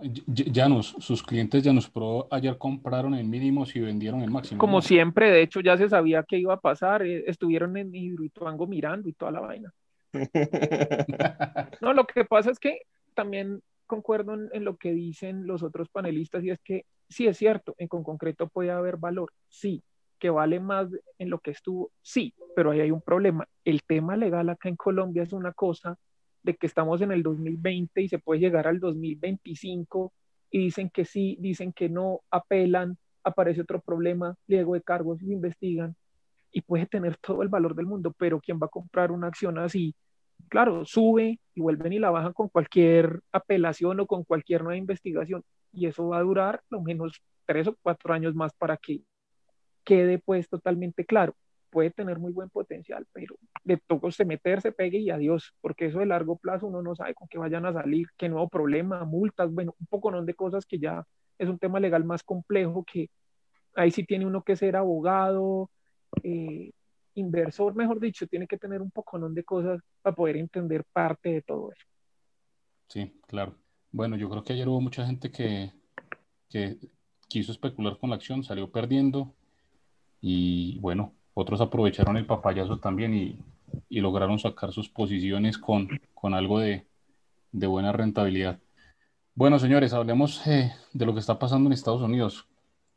Janus, 0.53 0.95
sus 0.99 1.23
clientes 1.23 1.63
Janus 1.63 1.89
Pro 1.89 2.27
ayer 2.29 2.57
compraron 2.57 3.15
en 3.15 3.27
mínimos 3.29 3.75
y 3.75 3.79
vendieron 3.79 4.21
en 4.21 4.31
máximos. 4.31 4.59
Como 4.59 4.81
siempre, 4.81 5.31
de 5.31 5.41
hecho, 5.41 5.61
ya 5.61 5.77
se 5.77 5.89
sabía 5.89 6.23
que 6.23 6.37
iba 6.37 6.53
a 6.53 6.59
pasar. 6.59 7.01
eh, 7.03 7.23
Estuvieron 7.27 7.75
en 7.77 7.95
Hidroituango 7.95 8.67
mirando 8.67 9.09
y 9.09 9.13
toda 9.13 9.31
la 9.31 9.39
vaina. 9.39 9.73
No, 11.81 11.93
lo 11.93 12.05
que 12.05 12.25
pasa 12.25 12.51
es 12.51 12.59
que 12.59 12.81
también 13.13 13.61
concuerdo 13.87 14.33
en, 14.33 14.49
en 14.53 14.63
lo 14.63 14.77
que 14.77 14.91
dicen 14.93 15.47
los 15.47 15.63
otros 15.63 15.89
panelistas 15.89 16.43
y 16.43 16.49
es 16.51 16.59
que 16.63 16.85
sí 17.09 17.27
es 17.27 17.37
cierto, 17.37 17.75
en 17.77 17.87
con 17.87 18.03
concreto 18.03 18.47
puede 18.47 18.71
haber 18.71 18.97
valor, 18.97 19.31
sí, 19.49 19.81
que 20.23 20.29
vale 20.29 20.61
más 20.61 20.87
en 21.17 21.29
lo 21.29 21.39
que 21.39 21.51
estuvo, 21.51 21.91
sí, 22.01 22.33
pero 22.55 22.71
ahí 22.71 22.79
hay 22.79 22.91
un 22.91 23.01
problema. 23.01 23.45
El 23.65 23.83
tema 23.83 24.15
legal 24.15 24.47
acá 24.47 24.69
en 24.69 24.77
Colombia 24.77 25.21
es 25.21 25.33
una 25.33 25.51
cosa 25.51 25.97
de 26.43 26.55
que 26.55 26.65
estamos 26.65 27.01
en 27.01 27.11
el 27.11 27.23
2020 27.23 28.01
y 28.01 28.07
se 28.07 28.19
puede 28.19 28.39
llegar 28.39 28.65
al 28.65 28.79
2025 28.79 30.13
y 30.49 30.59
dicen 30.59 30.89
que 30.89 31.03
sí, 31.03 31.35
dicen 31.41 31.73
que 31.73 31.89
no, 31.89 32.21
apelan, 32.31 32.97
aparece 33.21 33.59
otro 33.59 33.81
problema, 33.81 34.37
pliego 34.45 34.75
de 34.75 34.81
cargos, 34.81 35.21
investigan 35.23 35.93
y 36.53 36.61
puede 36.61 36.85
tener 36.85 37.17
todo 37.17 37.43
el 37.43 37.49
valor 37.49 37.75
del 37.75 37.87
mundo, 37.87 38.15
pero 38.17 38.39
¿quién 38.39 38.59
va 38.63 38.67
a 38.67 38.69
comprar 38.69 39.11
una 39.11 39.27
acción 39.27 39.57
así? 39.57 39.93
Claro, 40.47 40.85
sube 40.85 41.37
y 41.53 41.59
vuelven 41.59 41.91
y 41.91 41.99
la 41.99 42.11
bajan 42.11 42.31
con 42.31 42.47
cualquier 42.47 43.19
apelación 43.33 43.99
o 43.99 44.07
con 44.07 44.23
cualquier 44.23 44.63
nueva 44.63 44.77
investigación 44.77 45.43
y 45.73 45.87
eso 45.87 46.07
va 46.07 46.19
a 46.19 46.23
durar 46.23 46.61
lo 46.69 46.81
menos 46.81 47.21
tres 47.45 47.67
o 47.67 47.75
cuatro 47.81 48.13
años 48.13 48.33
más 48.35 48.53
para 48.53 48.77
que 48.77 49.01
quede 49.83 50.19
pues 50.19 50.49
totalmente 50.49 51.05
claro. 51.05 51.35
Puede 51.69 51.89
tener 51.89 52.19
muy 52.19 52.31
buen 52.31 52.49
potencial, 52.49 53.07
pero 53.13 53.35
de 53.63 53.77
todo 53.77 54.11
se 54.11 54.25
meterse, 54.25 54.71
pegue 54.71 54.99
y 54.99 55.09
adiós, 55.09 55.53
porque 55.59 55.87
eso 55.87 55.99
de 55.99 56.05
largo 56.05 56.37
plazo 56.37 56.67
uno 56.67 56.83
no 56.83 56.95
sabe 56.95 57.15
con 57.15 57.27
qué 57.27 57.39
vayan 57.39 57.65
a 57.65 57.73
salir, 57.73 58.07
qué 58.15 58.29
nuevo 58.29 58.47
problema, 58.47 59.03
multas, 59.05 59.51
bueno, 59.51 59.75
un 59.79 59.87
poco 59.87 60.11
de 60.21 60.33
cosas 60.35 60.65
que 60.65 60.77
ya 60.77 61.03
es 61.39 61.49
un 61.49 61.57
tema 61.57 61.79
legal 61.79 62.05
más 62.05 62.21
complejo 62.21 62.83
que 62.83 63.09
ahí 63.75 63.91
sí 63.91 64.05
tiene 64.05 64.25
uno 64.25 64.43
que 64.43 64.55
ser 64.55 64.75
abogado, 64.75 65.69
eh, 66.21 66.71
inversor, 67.15 67.75
mejor 67.75 67.99
dicho, 67.99 68.27
tiene 68.27 68.47
que 68.47 68.57
tener 68.57 68.81
un 68.81 68.91
poco 68.91 69.17
de 69.29 69.43
cosas 69.43 69.81
para 70.01 70.15
poder 70.15 70.37
entender 70.37 70.83
parte 70.91 71.29
de 71.29 71.41
todo 71.41 71.71
eso. 71.71 71.85
Sí, 72.87 73.19
claro. 73.27 73.55
Bueno, 73.91 74.15
yo 74.15 74.29
creo 74.29 74.43
que 74.43 74.53
ayer 74.53 74.67
hubo 74.67 74.81
mucha 74.81 75.05
gente 75.05 75.31
que, 75.31 75.71
que 76.49 76.77
quiso 77.27 77.51
especular 77.51 77.97
con 77.97 78.09
la 78.09 78.15
acción, 78.15 78.43
salió 78.43 78.71
perdiendo 78.71 79.33
y 80.25 80.79
bueno, 80.79 81.13
otros 81.33 81.59
aprovecharon 81.59 82.15
el 82.15 82.25
papayazo 82.25 82.79
también 82.79 83.13
y, 83.13 83.37
y 83.89 83.99
lograron 83.99 84.39
sacar 84.39 84.71
sus 84.71 84.87
posiciones 84.87 85.57
con, 85.57 85.89
con 86.13 86.33
algo 86.33 86.59
de, 86.59 86.87
de 87.51 87.67
buena 87.67 87.91
rentabilidad. 87.91 88.57
Bueno, 89.35 89.59
señores, 89.59 89.91
hablemos 89.91 90.47
eh, 90.47 90.71
de 90.93 91.05
lo 91.05 91.13
que 91.13 91.19
está 91.19 91.37
pasando 91.39 91.67
en 91.67 91.73
Estados 91.73 92.01
Unidos, 92.01 92.47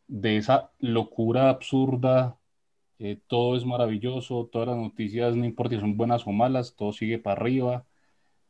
de 0.06 0.36
esa 0.36 0.70
locura 0.78 1.50
absurda 1.50 2.38
eh, 3.00 3.18
todo 3.26 3.56
es 3.56 3.64
maravilloso, 3.64 4.48
todas 4.50 4.68
las 4.68 4.76
noticias, 4.76 5.34
no 5.34 5.44
importa 5.44 5.74
si 5.74 5.80
son 5.80 5.96
buenas 5.96 6.28
o 6.28 6.32
malas, 6.32 6.76
todo 6.76 6.92
sigue 6.92 7.18
para 7.18 7.40
arriba. 7.40 7.84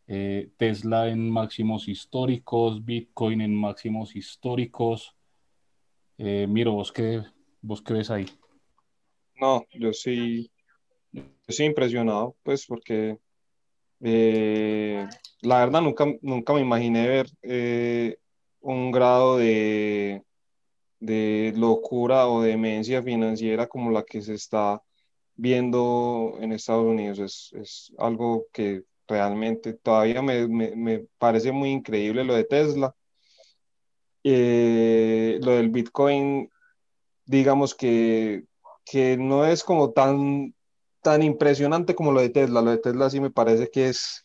Eh, 0.07 0.51
Tesla 0.59 1.09
en 1.09 1.31
máximos 1.31 1.89
históricos, 1.89 2.85
Bitcoin 2.85 3.41
en 3.41 3.55
máximos 3.59 4.15
históricos. 4.15 5.15
Miro, 6.19 6.73
¿vos 6.73 6.93
qué, 6.93 7.23
¿vos 7.61 7.83
qué 7.83 7.95
ves 7.95 8.11
ahí? 8.11 8.27
No, 9.41 9.67
yo 9.73 9.93
sí, 9.93 10.51
yo 11.13 11.23
sí 11.49 11.65
impresionado, 11.65 12.37
pues 12.43 12.67
porque 12.67 13.19
eh, 14.01 15.07
la 15.43 15.59
verdad 15.61 15.83
nunca, 15.83 16.07
nunca 16.23 16.53
me 16.53 16.61
imaginé 16.61 17.09
ver 17.09 17.27
eh, 17.43 18.17
un 18.61 18.91
grado 18.91 19.39
de, 19.39 20.23
de 21.01 21.53
locura 21.57 22.29
o 22.29 22.43
demencia 22.43 23.03
financiera 23.03 23.67
como 23.67 23.91
la 23.91 24.03
que 24.05 24.23
se 24.23 24.35
está 24.35 24.83
viendo 25.37 26.37
en 26.41 26.53
Estados 26.53 26.87
Unidos. 26.87 27.19
Es, 27.19 27.53
es 27.55 27.93
algo 27.99 28.47
que 28.53 28.85
realmente 29.07 29.75
todavía 29.75 30.23
me, 30.23 30.49
me, 30.49 30.75
me, 30.75 31.07
parece 31.19 31.53
muy 31.53 31.71
increíble 31.71 32.25
lo 32.25 32.35
de 32.35 32.45
Tesla. 32.45 32.95
Eh, 34.25 35.39
lo 35.43 35.53
del 35.53 35.71
Bitcoin, 35.71 36.51
digamos 37.25 37.75
que, 37.75 38.45
que 38.87 39.19
no 39.19 39.45
es 39.45 39.65
como 39.65 39.91
tan, 39.91 40.55
tan 41.03 41.23
impresionante 41.23 41.95
como 41.95 42.13
lo 42.13 42.21
de 42.21 42.31
Tesla. 42.31 42.63
Lo 42.63 42.71
de 42.71 42.79
Tesla 42.79 43.11
sí 43.11 43.21
me 43.21 43.31
parece 43.31 43.69
que 43.71 43.89
es 43.89 44.25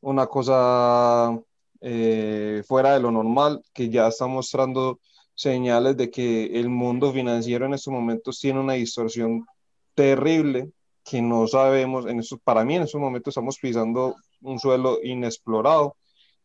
una 0.00 0.26
cosa 0.26 1.40
eh, 1.80 2.62
fuera 2.66 2.94
de 2.94 3.00
lo 3.00 3.10
normal, 3.12 3.62
que 3.72 3.88
ya 3.88 4.08
está 4.08 4.26
mostrando 4.26 5.00
señales 5.34 5.96
de 5.96 6.10
que 6.10 6.60
el 6.60 6.68
mundo 6.68 7.12
financiero 7.12 7.64
en 7.66 7.74
estos 7.74 7.92
momentos 7.92 8.40
tiene 8.40 8.60
una 8.60 8.74
distorsión 8.74 9.46
terrible 9.94 10.70
que 11.04 11.22
no 11.22 11.46
sabemos, 11.46 12.06
en 12.06 12.20
estos, 12.20 12.40
para 12.40 12.64
mí 12.64 12.76
en 12.76 12.82
estos 12.82 13.00
momentos 13.00 13.32
estamos 13.32 13.58
pisando 13.58 14.16
un 14.42 14.58
suelo 14.58 14.98
inexplorado 15.02 15.96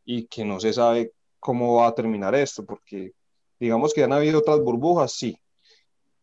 y 0.05 0.27
que 0.27 0.45
no 0.45 0.59
se 0.59 0.73
sabe 0.73 1.11
cómo 1.39 1.75
va 1.75 1.87
a 1.87 1.95
terminar 1.95 2.35
esto, 2.35 2.65
porque 2.65 3.13
digamos 3.59 3.93
que 3.93 4.03
han 4.03 4.13
habido 4.13 4.39
otras 4.39 4.59
burbujas, 4.61 5.11
sí, 5.11 5.37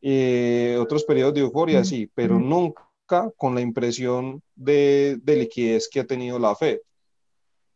eh, 0.02 0.76
otros 0.80 1.04
periodos 1.04 1.34
de 1.34 1.40
euforia, 1.40 1.84
sí, 1.84 2.10
pero 2.12 2.38
nunca 2.38 2.82
con 3.36 3.54
la 3.54 3.60
impresión 3.60 4.42
de, 4.56 5.16
de 5.22 5.36
liquidez 5.36 5.88
que 5.88 6.00
ha 6.00 6.06
tenido 6.06 6.38
la 6.38 6.56
Fed. 6.56 6.78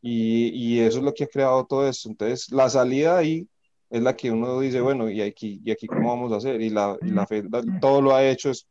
Y, 0.03 0.49
y, 0.49 0.81
eso 0.81 0.99
es 0.99 1.05
lo 1.05 1.15
que 1.15 1.25
ha 1.25 1.29
creado 1.29 1.65
todo 1.67 1.89
esto. 1.89 2.09
Entonces, 2.09 2.51
la 2.51 2.69
salida 2.69 3.17
ahí 3.17 3.49
es 3.91 4.03
la 4.03 4.17
que 4.17 4.31
uno 4.31 4.61
dice, 4.61 4.81
bueno, 4.81 5.09
¿y 5.09 5.21
aquí, 5.23 5.61
y 5.65 5.71
aquí 5.71 5.87
cómo 5.87 6.11
vamos 6.11 6.33
a 6.33 6.37
hacer? 6.37 6.61
Y 6.61 6.71
la, 6.71 6.97
y 7.03 7.11
la 7.11 7.27
Fed 7.27 7.47
todo 7.81 8.03
lo 8.03 8.15
ha 8.15 8.25
hecho 8.25 8.51
es, 8.51 8.67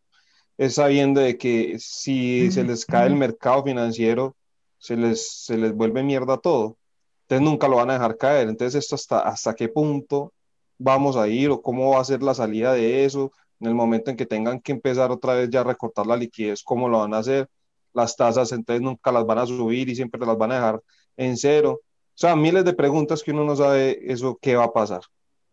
es 0.58 0.76
sabiendo 0.76 1.22
de 1.22 1.38
que 1.38 1.78
si 1.80 2.52
se 2.52 2.63
les 2.63 2.86
cae 2.86 3.08
el 3.08 3.15
mercado 3.15 3.63
financiero, 3.63 4.36
se 4.78 4.98
les, 4.98 5.44
se 5.46 5.58
les 5.58 5.74
vuelve 5.74 6.04
mierda 6.04 6.38
todo. 6.38 6.78
Entonces 7.24 7.50
nunca 7.50 7.68
lo 7.68 7.78
van 7.78 7.89
a 7.89 7.94
dejar 7.94 8.18
caer. 8.18 8.50
Entonces 8.50 8.84
esto 8.84 8.96
hasta, 8.96 9.20
hasta 9.22 9.56
qué 9.56 9.70
punto 9.70 10.34
vamos 10.78 11.15
a 11.15 11.28
ir 11.28 11.50
o 11.50 11.62
cómo 11.62 11.91
va 11.91 12.02
a 12.02 12.06
ser 12.06 12.22
la 12.22 12.34
salida 12.34 12.74
de 12.74 13.06
eso 13.06 13.32
en 13.60 13.68
el 13.68 13.76
momento 13.76 14.12
en 14.12 14.18
que 14.18 14.26
tengan 14.26 14.60
que 14.62 14.72
empezar 14.72 15.12
otra 15.12 15.34
vez 15.34 15.50
ya 15.50 15.62
a 15.62 15.63
recortar 15.63 16.08
la 16.08 16.18
liquidez, 16.18 16.63
cómo 16.63 16.89
lo 16.89 17.00
van 17.00 17.13
a 17.13 17.20
hacer. 17.20 17.50
Las 17.94 18.15
tasas 18.15 18.52
entonces 18.52 18.82
nunca 18.82 19.12
las 19.12 19.26
van 19.26 19.39
a 19.39 19.46
subir 19.46 19.89
y 19.89 19.96
siempre 19.96 20.26
las 20.26 20.38
van 20.38 20.52
a 20.52 20.56
dejar 20.56 20.82
en 21.18 21.38
cero. 21.38 21.80
O 21.82 22.18
sea, 22.18 22.36
miles 22.36 22.65
de 22.65 22.74
preguntas 22.74 23.24
que 23.24 23.32
uno 23.32 23.46
no 23.46 23.56
sabe 23.56 24.00
eso 24.12 24.38
qué 24.41 24.56
va 24.56 24.65
a 24.65 24.74
pasar. 24.74 25.02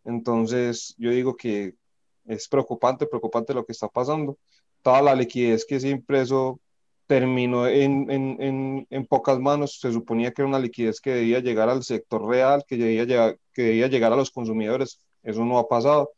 Entonces, 0.05 0.95
yo 0.99 1.11
digo 1.11 1.37
que 1.37 1.75
es 2.27 2.49
preocupante, 2.49 3.07
preocupante 3.07 3.55
lo 3.55 3.65
que 3.65 3.73
está 3.73 3.89
pasando. 3.89 4.39
Toda 4.83 5.03
la 5.03 5.15
liquidez 5.15 5.65
que 5.65 5.81
se 5.81 5.89
impreso 5.89 6.61
terminó 7.07 7.67
en, 7.67 8.11
en, 8.11 8.37
en, 8.41 8.87
en, 8.91 9.07
pocas 9.07 9.39
manos. 9.39 9.79
Se 9.81 9.93
suponía 9.93 10.33
que 10.33 10.43
era 10.43 10.49
una 10.49 10.59
liquidez 10.59 11.01
que 11.01 11.11
debía 11.15 11.41
llegar 11.41 11.69
al 11.69 11.83
sector 11.83 12.27
real, 12.27 12.65
que 12.67 12.77
debía, 12.77 13.05
llegar, 13.05 13.39
que 13.53 13.63
debía 13.63 13.89
llegar 13.89 14.13
a 14.13 14.17
los 14.17 14.31
consumidores. 14.31 15.01
Eso 15.23 15.45
no 15.45 15.59
ha 15.59 15.69
pasado. 15.69 16.11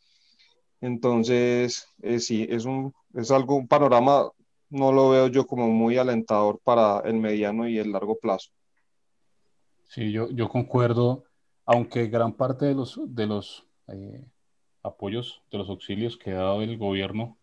Entonces, 0.84 1.88
eh, 2.02 2.20
sí, 2.20 2.46
es, 2.46 2.66
un, 2.66 2.92
es 3.14 3.30
algo, 3.30 3.56
un 3.56 3.66
panorama, 3.66 4.30
no 4.68 4.92
lo 4.92 5.08
veo 5.08 5.28
yo 5.28 5.46
como 5.46 5.66
muy 5.68 5.96
alentador 5.96 6.60
para 6.62 7.00
el 7.08 7.14
mediano 7.14 7.66
y 7.66 7.78
el 7.78 7.90
largo 7.90 8.18
plazo. 8.18 8.50
Sí, 9.88 10.12
yo, 10.12 10.28
yo 10.30 10.50
concuerdo, 10.50 11.24
aunque 11.64 12.08
gran 12.08 12.34
parte 12.34 12.66
de 12.66 12.74
los, 12.74 13.00
de 13.02 13.26
los 13.26 13.66
eh, 13.88 14.26
apoyos, 14.82 15.40
de 15.50 15.56
los 15.56 15.70
auxilios 15.70 16.18
que 16.18 16.32
ha 16.32 16.42
dado 16.42 16.60
el 16.60 16.76
gobierno, 16.76 17.38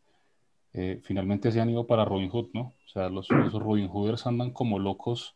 eh, 0.73 1.01
finalmente 1.03 1.51
se 1.51 1.61
han 1.61 1.71
ido 1.71 1.87
para 1.87 2.05
Robin 2.05 2.29
Hood, 2.29 2.49
¿no? 2.53 2.75
O 2.85 2.89
sea, 2.89 3.09
los, 3.09 3.27
los 3.31 3.53
Robin 3.53 3.89
Hooders 3.91 4.27
andan 4.27 4.51
como 4.51 4.77
locos 4.77 5.35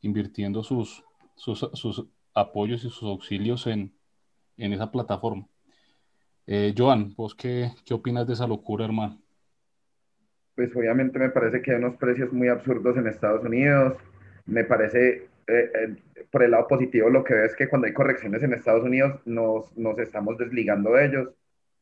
invirtiendo 0.00 0.62
sus, 0.62 1.04
sus, 1.36 1.68
sus 1.74 2.06
apoyos 2.32 2.84
y 2.84 2.88
sus 2.88 3.02
auxilios 3.02 3.66
en, 3.66 3.94
en 4.56 4.72
esa 4.72 4.90
plataforma. 4.90 5.46
Eh, 6.46 6.74
Joan, 6.76 7.14
¿vos 7.16 7.34
qué, 7.34 7.70
qué 7.84 7.94
opinas 7.94 8.26
de 8.26 8.34
esa 8.34 8.46
locura, 8.46 8.84
hermano? 8.84 9.20
Pues 10.54 10.74
obviamente 10.76 11.18
me 11.18 11.30
parece 11.30 11.62
que 11.62 11.72
hay 11.72 11.78
unos 11.78 11.96
precios 11.96 12.32
muy 12.32 12.48
absurdos 12.48 12.96
en 12.96 13.06
Estados 13.08 13.44
Unidos. 13.44 13.96
Me 14.46 14.64
parece, 14.64 15.28
eh, 15.46 15.70
eh, 15.74 15.96
por 16.30 16.42
el 16.42 16.52
lado 16.52 16.68
positivo, 16.68 17.08
lo 17.10 17.24
que 17.24 17.34
veo 17.34 17.44
es 17.44 17.56
que 17.56 17.68
cuando 17.68 17.86
hay 17.86 17.94
correcciones 17.94 18.42
en 18.42 18.52
Estados 18.52 18.84
Unidos 18.84 19.20
nos, 19.24 19.76
nos 19.76 19.98
estamos 19.98 20.38
desligando 20.38 20.92
de 20.92 21.06
ellos, 21.06 21.28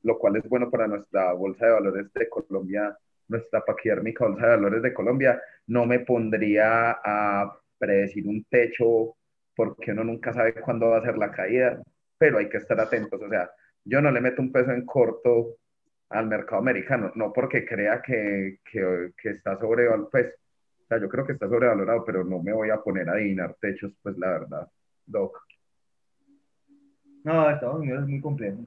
lo 0.03 0.19
cual 0.19 0.37
es 0.37 0.49
bueno 0.49 0.71
para 0.71 0.87
nuestra 0.87 1.33
bolsa 1.33 1.67
de 1.67 1.73
valores 1.73 2.13
de 2.13 2.29
Colombia, 2.29 2.97
nuestra 3.29 3.65
paquiérmica 3.65 4.27
bolsa 4.27 4.47
de 4.47 4.57
valores 4.57 4.83
de 4.83 4.95
Colombia. 4.95 5.41
No 5.67 5.87
me 5.87 6.01
pondría 6.01 6.93
a 7.05 7.59
predecir 7.79 8.27
un 8.27 8.45
techo 8.45 9.17
porque 9.55 9.93
uno 9.93 10.05
nunca 10.05 10.33
sabe 10.33 10.55
cuándo 10.55 10.89
va 10.91 10.99
a 10.99 11.03
ser 11.03 11.19
la 11.19 11.31
caída, 11.31 11.83
pero 12.17 12.39
hay 12.39 12.49
que 12.49 12.59
estar 12.59 12.81
atentos. 12.81 13.21
O 13.21 13.29
sea, 13.29 13.51
yo 13.85 14.01
no 14.01 14.11
le 14.11 14.21
meto 14.21 14.43
un 14.43 14.53
peso 14.53 14.71
en 14.71 14.85
corto 14.85 15.57
al 16.11 16.27
mercado 16.27 16.61
americano, 16.61 17.11
no 17.15 17.33
porque 17.33 17.65
crea 17.65 18.03
que, 18.03 18.59
que, 18.71 19.13
que 19.17 19.31
está 19.31 19.59
sobrevalorado, 19.59 20.11
pues, 20.11 20.27
o 20.27 20.87
sea, 20.87 20.99
yo 20.99 21.09
creo 21.09 21.27
que 21.27 21.33
está 21.33 21.49
sobrevalorado, 21.49 22.05
pero 22.05 22.25
no 22.25 22.43
me 22.43 22.53
voy 22.53 22.71
a 22.71 22.81
poner 22.81 23.09
a 23.09 23.13
adivinar 23.13 23.57
techos, 23.61 23.93
pues 24.03 24.17
la 24.19 24.31
verdad, 24.31 24.69
Doc. 25.07 25.39
No, 27.25 27.49
Estados 27.51 27.81
Unidos 27.81 28.03
es 28.03 28.09
muy 28.09 28.21
complejo. 28.21 28.67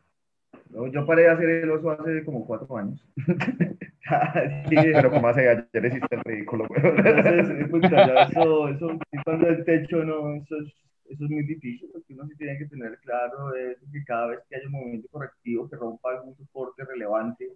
Yo 0.92 1.06
paré 1.06 1.24
de 1.24 1.30
hacer 1.30 1.50
el 1.50 1.72
oso 1.72 1.92
hace 1.92 2.24
como 2.26 2.46
cuatro 2.46 2.78
años. 2.78 3.06
sí, 4.70 4.76
pero 4.76 5.12
como 5.12 5.28
hace 5.28 5.48
ayer 5.48 5.86
hiciste 5.86 6.16
el 6.16 6.22
ridículo, 6.22 6.68
Entonces, 6.76 7.68
pues, 7.70 7.84
eso, 8.32 8.70
eso, 8.70 9.00
cuando 9.24 9.48
el 9.50 9.64
techo 9.64 10.04
no, 10.04 10.36
eso 10.36 10.56
es 10.58 10.74
eso 11.10 11.26
es 11.26 11.30
muy 11.30 11.44
difícil 11.44 11.90
porque 11.92 12.14
uno 12.14 12.28
sí 12.28 12.36
tiene 12.36 12.58
que 12.58 12.66
tener 12.66 13.00
claro 13.00 13.52
de 13.52 13.78
que 13.92 14.04
cada 14.06 14.28
vez 14.28 14.40
que 14.50 14.56
haya 14.56 14.66
un 14.68 14.74
movimiento 14.74 15.08
correctivo 15.10 15.70
que 15.70 15.76
rompa 15.76 16.12
algún 16.12 16.36
soporte 16.36 16.84
relevante, 16.84 17.54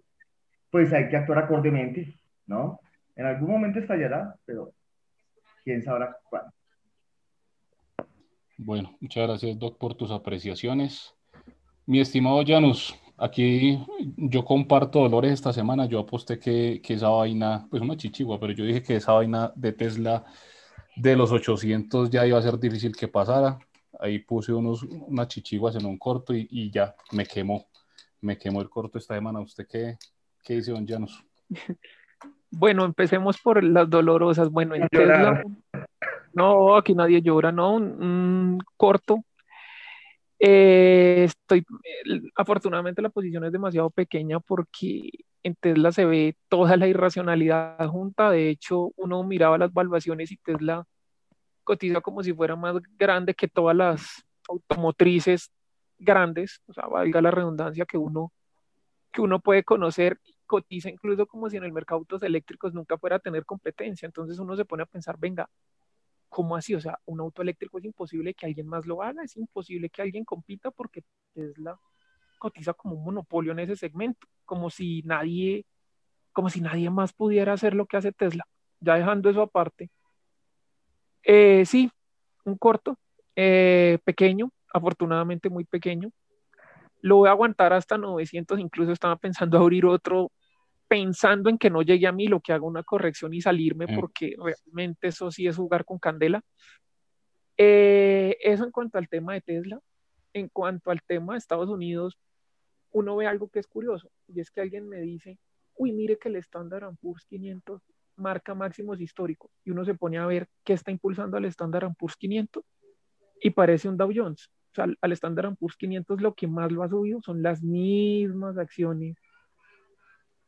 pues 0.70 0.92
hay 0.92 1.08
que 1.08 1.16
actuar 1.16 1.38
acordemente, 1.38 2.14
¿no? 2.46 2.80
En 3.16 3.26
algún 3.26 3.50
momento 3.50 3.80
estallará, 3.80 4.34
pero 4.44 4.72
quién 5.64 5.82
sabrá 5.82 6.16
cuándo. 6.28 6.52
Bueno, 8.56 8.96
muchas 9.00 9.26
gracias, 9.26 9.58
Doc, 9.58 9.78
por 9.78 9.94
tus 9.94 10.10
apreciaciones. 10.10 11.14
Mi 11.86 12.00
estimado 12.00 12.42
Janus, 12.46 12.94
aquí 13.16 13.84
yo 14.16 14.44
comparto 14.44 15.00
dolores 15.00 15.32
esta 15.32 15.52
semana. 15.52 15.86
Yo 15.86 15.98
aposté 15.98 16.38
que, 16.38 16.80
que 16.82 16.94
esa 16.94 17.08
vaina, 17.08 17.66
pues 17.70 17.82
una 17.82 17.96
chichigua, 17.96 18.38
pero 18.38 18.52
yo 18.52 18.64
dije 18.64 18.82
que 18.82 18.96
esa 18.96 19.12
vaina 19.12 19.52
de 19.56 19.72
Tesla 19.72 20.24
de 20.96 21.16
los 21.16 21.32
800 21.32 22.10
ya 22.10 22.26
iba 22.26 22.38
a 22.38 22.42
ser 22.42 22.58
difícil 22.58 22.94
que 22.94 23.08
pasara. 23.08 23.58
Ahí 23.98 24.18
puse 24.20 24.52
unos, 24.52 24.82
unas 24.82 25.28
chichiguas 25.28 25.76
en 25.76 25.86
un 25.86 25.98
corto 25.98 26.34
y, 26.34 26.46
y 26.50 26.70
ya 26.70 26.94
me 27.12 27.26
quemó. 27.26 27.66
Me 28.20 28.38
quemó 28.38 28.60
el 28.60 28.68
corto 28.68 28.98
esta 28.98 29.14
semana. 29.14 29.40
¿Usted 29.40 29.66
qué, 29.68 29.96
qué 30.42 30.54
dice, 30.56 30.72
don 30.72 30.86
Llanos? 30.86 31.24
Bueno, 32.52 32.84
empecemos 32.84 33.38
por 33.40 33.62
las 33.62 33.88
dolorosas. 33.88 34.50
Bueno, 34.50 34.74
en 34.74 34.88
Tesla, 34.88 35.40
no, 36.32 36.76
aquí 36.76 36.94
nadie 36.94 37.22
llora, 37.22 37.52
¿no? 37.52 37.74
Un, 37.74 38.02
un 38.02 38.58
corto. 38.76 39.24
Eh, 40.38 41.24
estoy, 41.24 41.64
afortunadamente 42.34 43.02
la 43.02 43.10
posición 43.10 43.44
es 43.44 43.52
demasiado 43.52 43.90
pequeña 43.90 44.40
porque 44.40 45.10
en 45.42 45.54
Tesla 45.54 45.92
se 45.92 46.04
ve 46.04 46.36
toda 46.48 46.76
la 46.76 46.88
irracionalidad 46.88 47.86
junta. 47.88 48.30
De 48.30 48.48
hecho, 48.50 48.92
uno 48.96 49.22
miraba 49.24 49.58
las 49.58 49.72
valuaciones 49.72 50.30
y 50.32 50.36
Tesla 50.36 50.86
cotiza 51.64 52.00
como 52.00 52.22
si 52.22 52.32
fuera 52.32 52.56
más 52.56 52.76
grande 52.98 53.34
que 53.34 53.48
todas 53.48 53.76
las 53.76 54.24
automotrices 54.48 55.50
grandes, 55.98 56.60
o 56.66 56.72
sea, 56.72 56.86
valga 56.86 57.20
la 57.20 57.30
redundancia 57.30 57.84
que 57.84 57.98
uno, 57.98 58.32
que 59.12 59.20
uno 59.20 59.38
puede 59.40 59.62
conocer, 59.64 60.18
cotiza 60.46 60.88
incluso 60.90 61.26
como 61.26 61.48
si 61.48 61.58
en 61.58 61.64
el 61.64 61.72
mercado 61.72 62.00
de 62.00 62.02
autos 62.02 62.22
eléctricos 62.22 62.74
nunca 62.74 62.98
fuera 62.98 63.16
a 63.16 63.20
tener 63.20 63.44
competencia. 63.44 64.06
Entonces 64.06 64.38
uno 64.38 64.56
se 64.56 64.64
pone 64.64 64.82
a 64.82 64.86
pensar, 64.86 65.16
venga, 65.18 65.48
¿cómo 66.28 66.56
así? 66.56 66.74
O 66.74 66.80
sea, 66.80 66.98
un 67.04 67.20
auto 67.20 67.42
eléctrico 67.42 67.78
es 67.78 67.84
imposible 67.84 68.34
que 68.34 68.46
alguien 68.46 68.66
más 68.66 68.86
lo 68.86 69.02
haga, 69.02 69.22
es 69.22 69.36
imposible 69.36 69.90
que 69.90 70.02
alguien 70.02 70.24
compita 70.24 70.70
porque 70.70 71.04
Tesla 71.34 71.78
cotiza 72.40 72.74
como 72.74 72.96
un 72.96 73.04
monopolio 73.04 73.52
en 73.52 73.60
ese 73.60 73.76
segmento, 73.76 74.26
como 74.44 74.70
si 74.70 75.02
nadie 75.02 75.64
como 76.32 76.48
si 76.48 76.60
nadie 76.60 76.90
más 76.90 77.12
pudiera 77.12 77.52
hacer 77.52 77.74
lo 77.74 77.86
que 77.86 77.96
hace 77.96 78.12
Tesla. 78.12 78.44
Ya 78.80 78.94
dejando 78.94 79.30
eso 79.30 79.42
aparte. 79.42 79.90
Eh, 81.22 81.64
sí, 81.66 81.90
un 82.44 82.56
corto, 82.56 82.96
eh, 83.36 83.98
pequeño, 84.04 84.50
afortunadamente 84.72 85.50
muy 85.50 85.64
pequeño. 85.64 86.10
Lo 87.02 87.16
voy 87.16 87.28
a 87.28 87.32
aguantar 87.32 87.72
hasta 87.72 87.98
900, 87.98 88.58
incluso 88.58 88.92
estaba 88.92 89.16
pensando 89.16 89.58
abrir 89.58 89.86
otro, 89.86 90.30
pensando 90.88 91.50
en 91.50 91.58
que 91.58 91.70
no 91.70 91.82
llegue 91.82 92.06
a 92.06 92.12
mí, 92.12 92.26
lo 92.26 92.40
que 92.40 92.52
haga 92.52 92.64
una 92.64 92.82
corrección 92.82 93.34
y 93.34 93.40
salirme, 93.40 93.86
mm. 93.86 93.98
porque 93.98 94.34
realmente 94.38 95.08
eso 95.08 95.30
sí 95.30 95.46
es 95.46 95.56
jugar 95.56 95.84
con 95.84 95.98
candela. 95.98 96.40
Eh, 97.56 98.38
eso 98.40 98.64
en 98.64 98.70
cuanto 98.70 98.98
al 98.98 99.08
tema 99.08 99.34
de 99.34 99.42
Tesla. 99.42 99.78
En 100.32 100.48
cuanto 100.48 100.90
al 100.90 101.02
tema 101.02 101.32
de 101.34 101.38
Estados 101.38 101.68
Unidos, 101.68 102.16
uno 102.92 103.16
ve 103.16 103.26
algo 103.26 103.48
que 103.48 103.58
es 103.58 103.66
curioso, 103.66 104.10
y 104.28 104.40
es 104.40 104.50
que 104.50 104.60
alguien 104.60 104.88
me 104.88 105.00
dice, 105.00 105.38
uy, 105.76 105.92
mire 105.92 106.18
que 106.18 106.28
el 106.28 106.36
Standard 106.36 106.94
Poor's 107.00 107.24
500 107.26 107.82
marca 108.16 108.54
máximos 108.54 109.00
históricos, 109.00 109.50
y 109.64 109.70
uno 109.70 109.84
se 109.84 109.94
pone 109.94 110.18
a 110.18 110.26
ver 110.26 110.48
qué 110.64 110.74
está 110.74 110.90
impulsando 110.90 111.36
al 111.36 111.44
Standard 111.46 111.94
Poor's 111.96 112.16
500, 112.16 112.64
y 113.42 113.50
parece 113.50 113.88
un 113.88 113.96
Dow 113.96 114.10
Jones. 114.14 114.50
O 114.72 114.74
sea, 114.74 114.86
al 115.00 115.12
Standard 115.12 115.56
Poor's 115.56 115.76
500 115.76 116.20
lo 116.20 116.34
que 116.34 116.46
más 116.46 116.70
lo 116.70 116.82
ha 116.82 116.88
subido 116.88 117.20
son 117.22 117.42
las 117.42 117.62
mismas 117.62 118.56
acciones, 118.58 119.16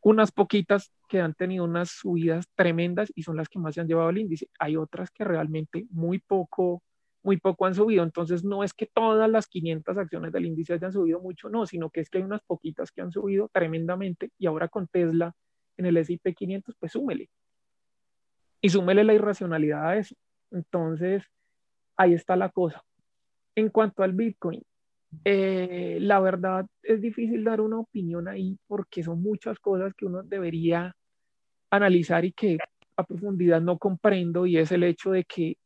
unas 0.02 0.32
poquitas 0.32 0.92
que 1.08 1.20
han 1.20 1.34
tenido 1.34 1.64
unas 1.64 1.90
subidas 1.90 2.46
tremendas 2.54 3.12
y 3.14 3.22
son 3.22 3.36
las 3.36 3.48
que 3.48 3.58
más 3.58 3.74
se 3.74 3.80
han 3.80 3.86
llevado 3.86 4.08
al 4.08 4.18
índice. 4.18 4.48
Hay 4.58 4.76
otras 4.76 5.10
que 5.10 5.24
realmente 5.24 5.86
muy 5.90 6.18
poco, 6.18 6.82
muy 7.22 7.38
poco 7.38 7.66
han 7.66 7.74
subido. 7.74 8.02
Entonces 8.02 8.44
no 8.44 8.64
es 8.64 8.74
que 8.74 8.86
todas 8.86 9.30
las 9.30 9.46
500 9.46 9.96
acciones 9.96 10.32
del 10.32 10.46
índice 10.46 10.74
hayan 10.74 10.92
subido 10.92 11.20
mucho, 11.20 11.48
no, 11.48 11.66
sino 11.66 11.90
que 11.90 12.00
es 12.00 12.10
que 12.10 12.18
hay 12.18 12.24
unas 12.24 12.42
poquitas 12.42 12.90
que 12.90 13.02
han 13.02 13.12
subido 13.12 13.48
tremendamente 13.52 14.30
y 14.38 14.46
ahora 14.46 14.68
con 14.68 14.88
Tesla 14.88 15.34
en 15.76 15.86
el 15.86 15.96
S&P 15.96 16.34
500, 16.34 16.74
pues 16.78 16.92
súmele. 16.92 17.30
Y 18.60 18.68
súmele 18.68 19.04
la 19.04 19.14
irracionalidad 19.14 19.88
a 19.88 19.96
eso. 19.96 20.14
Entonces, 20.50 21.24
ahí 21.96 22.14
está 22.14 22.36
la 22.36 22.50
cosa. 22.50 22.84
En 23.54 23.70
cuanto 23.70 24.02
al 24.02 24.12
Bitcoin, 24.12 24.62
eh, 25.24 25.98
la 26.00 26.20
verdad 26.20 26.66
es 26.82 27.00
difícil 27.00 27.44
dar 27.44 27.60
una 27.60 27.78
opinión 27.78 28.28
ahí 28.28 28.58
porque 28.66 29.02
son 29.02 29.22
muchas 29.22 29.58
cosas 29.58 29.92
que 29.94 30.06
uno 30.06 30.22
debería 30.22 30.94
analizar 31.70 32.24
y 32.24 32.32
que 32.32 32.58
a 32.96 33.04
profundidad 33.04 33.60
no 33.60 33.78
comprendo 33.78 34.46
y 34.46 34.58
es 34.58 34.72
el 34.72 34.84
hecho 34.84 35.10
de 35.10 35.24
que 35.24 35.56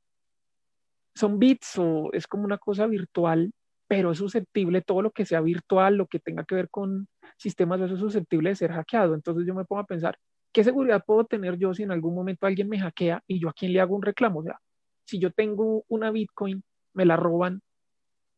son 1.17 1.39
bits 1.39 1.79
o 1.79 2.11
es 2.13 2.27
como 2.27 2.45
una 2.45 2.59
cosa 2.59 2.87
virtual, 2.87 3.53
pero 3.89 4.13
es 4.13 4.19
susceptible, 4.19 4.83
todo 4.83 5.03
lo 5.03 5.11
que 5.11 5.25
sea 5.25 5.41
virtual, 5.41 5.97
lo 5.97 6.07
que 6.07 6.19
tenga 6.19 6.45
que 6.45 6.55
ver 6.55 6.69
con 6.71 7.09
sistemas, 7.39 7.81
eso 7.81 7.95
es 7.95 8.01
susceptible 8.01 8.51
de 8.51 8.57
ser 8.57 8.73
hackeado. 8.73 9.15
Entonces 9.15 9.47
yo 9.47 9.55
me 9.55 9.65
pongo 9.65 9.81
a 9.81 9.87
pensar, 9.87 10.19
¿qué 10.53 10.63
seguridad 10.63 11.03
puedo 11.07 11.25
tener 11.25 11.57
yo 11.57 11.73
si 11.73 11.85
en 11.85 11.93
algún 11.93 12.15
momento 12.15 12.47
alguien 12.47 12.69
me 12.69 12.79
hackea 12.79 13.23
y 13.27 13.41
yo 13.41 13.49
a 13.49 13.55
quién 13.55 13.73
le 13.73 13.81
hago 13.81 13.97
un 13.97 14.03
reclamo? 14.03 14.41
O 14.41 14.43
sea, 14.43 14.59
si 15.07 15.19
yo 15.19 15.31
tengo 15.31 15.85
una 15.89 16.11
Bitcoin, 16.11 16.63
me 16.95 17.07
la 17.07 17.17
roban, 17.17 17.63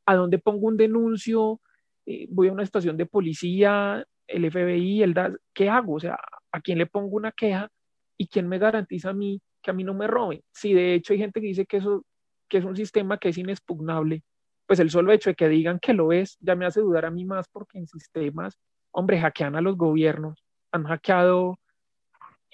¿a 0.06 0.14
dónde 0.14 0.38
pongo 0.38 0.68
un 0.68 0.76
denuncio? 0.76 1.60
Eh, 2.06 2.26
voy 2.30 2.48
a 2.48 2.52
una 2.52 2.62
estación 2.62 2.96
de 2.96 3.06
policía, 3.06 4.04
el 4.26 4.44
FBI, 4.50 5.02
el 5.02 5.14
DAS, 5.14 5.32
¿qué 5.54 5.68
hago? 5.68 5.94
O 5.94 6.00
sea, 6.00 6.18
¿a 6.52 6.60
quién 6.60 6.78
le 6.78 6.86
pongo 6.86 7.16
una 7.16 7.32
queja? 7.32 7.68
¿Y 8.16 8.28
quién 8.28 8.48
me 8.48 8.58
garantiza 8.58 9.10
a 9.10 9.14
mí 9.14 9.40
que 9.62 9.70
a 9.70 9.74
mí 9.74 9.84
no 9.84 9.94
me 9.94 10.06
roben? 10.06 10.42
Si 10.52 10.74
de 10.74 10.94
hecho 10.94 11.12
hay 11.12 11.18
gente 11.18 11.40
que 11.40 11.48
dice 11.48 11.66
que 11.66 11.78
eso 11.78 12.04
que 12.48 12.58
es 12.58 12.64
un 12.64 12.76
sistema 12.76 13.18
que 13.18 13.28
es 13.30 13.38
inexpugnable, 13.38 14.22
pues 14.66 14.80
el 14.80 14.90
solo 14.90 15.12
hecho 15.12 15.30
de 15.30 15.36
que 15.36 15.48
digan 15.48 15.78
que 15.78 15.94
lo 15.94 16.12
es 16.12 16.36
ya 16.40 16.54
me 16.54 16.66
hace 16.66 16.80
dudar 16.80 17.06
a 17.06 17.10
mí 17.10 17.24
más 17.24 17.48
porque 17.48 17.78
en 17.78 17.86
sistemas, 17.86 18.58
hombre, 18.90 19.20
hackean 19.20 19.56
a 19.56 19.60
los 19.60 19.76
gobiernos, 19.76 20.44
han 20.72 20.84
hackeado 20.84 21.58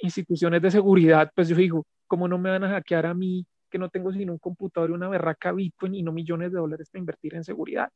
instituciones 0.00 0.62
de 0.62 0.70
seguridad, 0.70 1.30
pues 1.34 1.48
yo 1.48 1.56
digo, 1.56 1.86
¿cómo 2.06 2.28
no 2.28 2.38
me 2.38 2.50
van 2.50 2.64
a 2.64 2.70
hackear 2.70 3.06
a 3.06 3.14
mí 3.14 3.46
que 3.70 3.78
no 3.78 3.88
tengo 3.88 4.12
sino 4.12 4.32
un 4.32 4.38
computador 4.38 4.90
y 4.90 4.92
una 4.92 5.08
berraca 5.08 5.52
Bitcoin 5.52 5.94
y 5.94 6.02
no 6.02 6.12
millones 6.12 6.52
de 6.52 6.58
dólares 6.58 6.88
para 6.90 7.00
invertir 7.00 7.34
en 7.34 7.44
seguridad? 7.44 7.90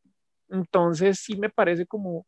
Entonces 0.49 1.21
sí 1.21 1.37
me 1.37 1.51
parece 1.51 1.87
como 1.87 2.27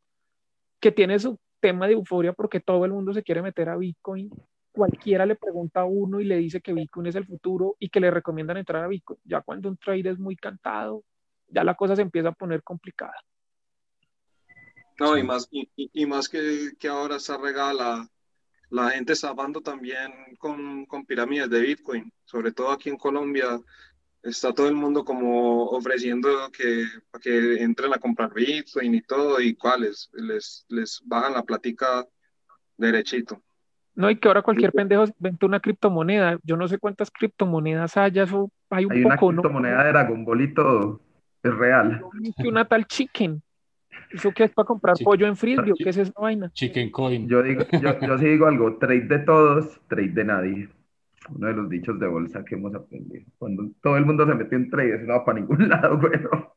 que 0.80 0.92
tiene 0.92 1.18
su 1.18 1.38
tema 1.60 1.86
de 1.86 1.94
euforia 1.94 2.32
porque 2.32 2.60
todo 2.60 2.84
el 2.84 2.92
mundo 2.92 3.12
se 3.12 3.22
quiere 3.22 3.42
meter 3.42 3.68
a 3.68 3.76
Bitcoin 3.76 4.30
cualquiera 4.72 5.26
le 5.26 5.36
pregunta 5.36 5.80
a 5.80 5.84
uno 5.84 6.20
y 6.20 6.24
le 6.24 6.36
dice 6.38 6.60
que 6.60 6.72
Bitcoin 6.72 7.06
es 7.06 7.16
el 7.16 7.26
futuro 7.26 7.76
y 7.78 7.88
que 7.88 8.00
le 8.00 8.10
recomiendan 8.10 8.56
entrar 8.56 8.84
a 8.84 8.88
Bitcoin. 8.88 9.18
Ya 9.24 9.40
cuando 9.40 9.68
un 9.68 9.76
trade 9.76 10.10
es 10.10 10.18
muy 10.18 10.36
cantado, 10.36 11.04
ya 11.48 11.64
la 11.64 11.74
cosa 11.74 11.96
se 11.96 12.02
empieza 12.02 12.28
a 12.28 12.32
poner 12.32 12.62
complicada. 12.62 13.14
No, 14.98 15.16
y 15.16 15.22
más, 15.22 15.48
y, 15.50 16.06
más 16.06 16.28
que, 16.28 16.72
que, 16.78 16.88
ahora 16.88 17.16
está 17.16 17.38
regada 17.38 17.72
la, 17.72 18.08
la 18.68 18.90
gente 18.90 19.14
hablando 19.22 19.62
también 19.62 20.12
con, 20.38 20.84
con, 20.84 21.06
pirámides 21.06 21.48
de 21.48 21.60
Bitcoin, 21.60 22.12
sobre 22.24 22.52
todo 22.52 22.70
aquí 22.70 22.90
en 22.90 22.98
Colombia. 22.98 23.58
Está 24.22 24.52
todo 24.52 24.68
el 24.68 24.74
mundo 24.74 25.02
como 25.02 25.70
ofreciendo 25.70 26.28
que, 26.52 26.84
que 27.22 27.62
entren 27.62 27.94
a 27.94 27.98
comprar 27.98 28.34
Bitcoin 28.34 28.94
y 28.94 29.00
todo, 29.00 29.40
y 29.40 29.54
cuáles, 29.54 30.10
les, 30.12 30.66
les 30.68 31.00
bajan 31.06 31.32
la 31.32 31.44
plática 31.44 32.06
derechito. 32.76 33.42
No, 34.00 34.10
y 34.10 34.16
que 34.16 34.28
ahora 34.28 34.40
cualquier 34.40 34.72
pendejo 34.72 35.04
vende 35.18 35.44
una 35.44 35.60
criptomoneda. 35.60 36.38
Yo 36.42 36.56
no 36.56 36.66
sé 36.66 36.78
cuántas 36.78 37.10
criptomonedas 37.10 37.98
haya, 37.98 38.22
eso 38.22 38.50
hay 38.70 38.86
un 38.86 38.92
hay 38.92 39.04
una 39.04 39.18
criptomoneda 39.18 39.84
de 39.84 39.90
Dragon 39.90 40.24
Ball 40.24 40.40
y 40.40 40.54
todo. 40.54 41.00
Es 41.42 41.54
real. 41.54 42.02
una 42.38 42.64
tal 42.64 42.86
chicken. 42.86 43.42
¿Eso 44.10 44.32
qué 44.32 44.44
es 44.44 44.52
para 44.52 44.64
comprar 44.64 44.96
pollo 45.04 45.26
en 45.26 45.36
frisbee? 45.36 45.74
¿Qué 45.76 45.90
es 45.90 45.98
esa 45.98 46.18
vaina? 46.18 46.50
Chicken 46.54 46.90
coin. 46.90 47.28
Yo, 47.28 47.42
digo, 47.42 47.62
yo, 47.72 48.00
yo 48.00 48.18
sí 48.18 48.24
digo 48.24 48.46
algo, 48.46 48.76
trade 48.78 49.02
de 49.02 49.18
todos, 49.18 49.78
trade 49.86 50.08
de 50.08 50.24
nadie. 50.24 50.68
Uno 51.28 51.48
de 51.48 51.52
los 51.52 51.68
dichos 51.68 52.00
de 52.00 52.06
bolsa 52.06 52.42
que 52.42 52.54
hemos 52.54 52.74
aprendido. 52.74 53.26
Cuando 53.38 53.68
todo 53.82 53.98
el 53.98 54.06
mundo 54.06 54.26
se 54.26 54.34
metió 54.34 54.56
en 54.56 54.70
trade, 54.70 54.94
eso 54.94 55.04
no 55.04 55.12
va 55.12 55.24
para 55.26 55.40
ningún 55.40 55.68
lado, 55.68 55.98
bueno. 55.98 56.54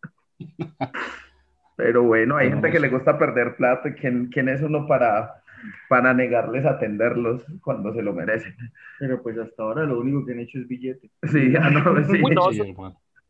Pero 1.75 2.03
bueno, 2.03 2.37
hay 2.37 2.49
gente 2.49 2.71
que 2.71 2.79
le 2.79 2.87
gusta 2.87 3.17
perder 3.17 3.57
plata. 3.57 3.93
¿Quién, 3.93 4.27
quién 4.27 4.47
es 4.47 4.61
uno 4.61 4.87
para, 4.87 5.42
para 5.89 6.13
negarles 6.13 6.65
atenderlos 6.65 7.43
cuando 7.61 7.93
se 7.93 8.01
lo 8.01 8.13
merecen. 8.13 8.55
Pero 8.99 9.21
pues 9.21 9.37
hasta 9.37 9.63
ahora 9.63 9.83
lo 9.83 9.99
único 9.99 10.25
que 10.25 10.33
han 10.33 10.39
hecho 10.39 10.59
es 10.59 10.67
billete. 10.67 11.09
Sí, 11.23 11.53
ah, 11.59 11.69
no, 11.69 12.51
sí. 12.51 12.75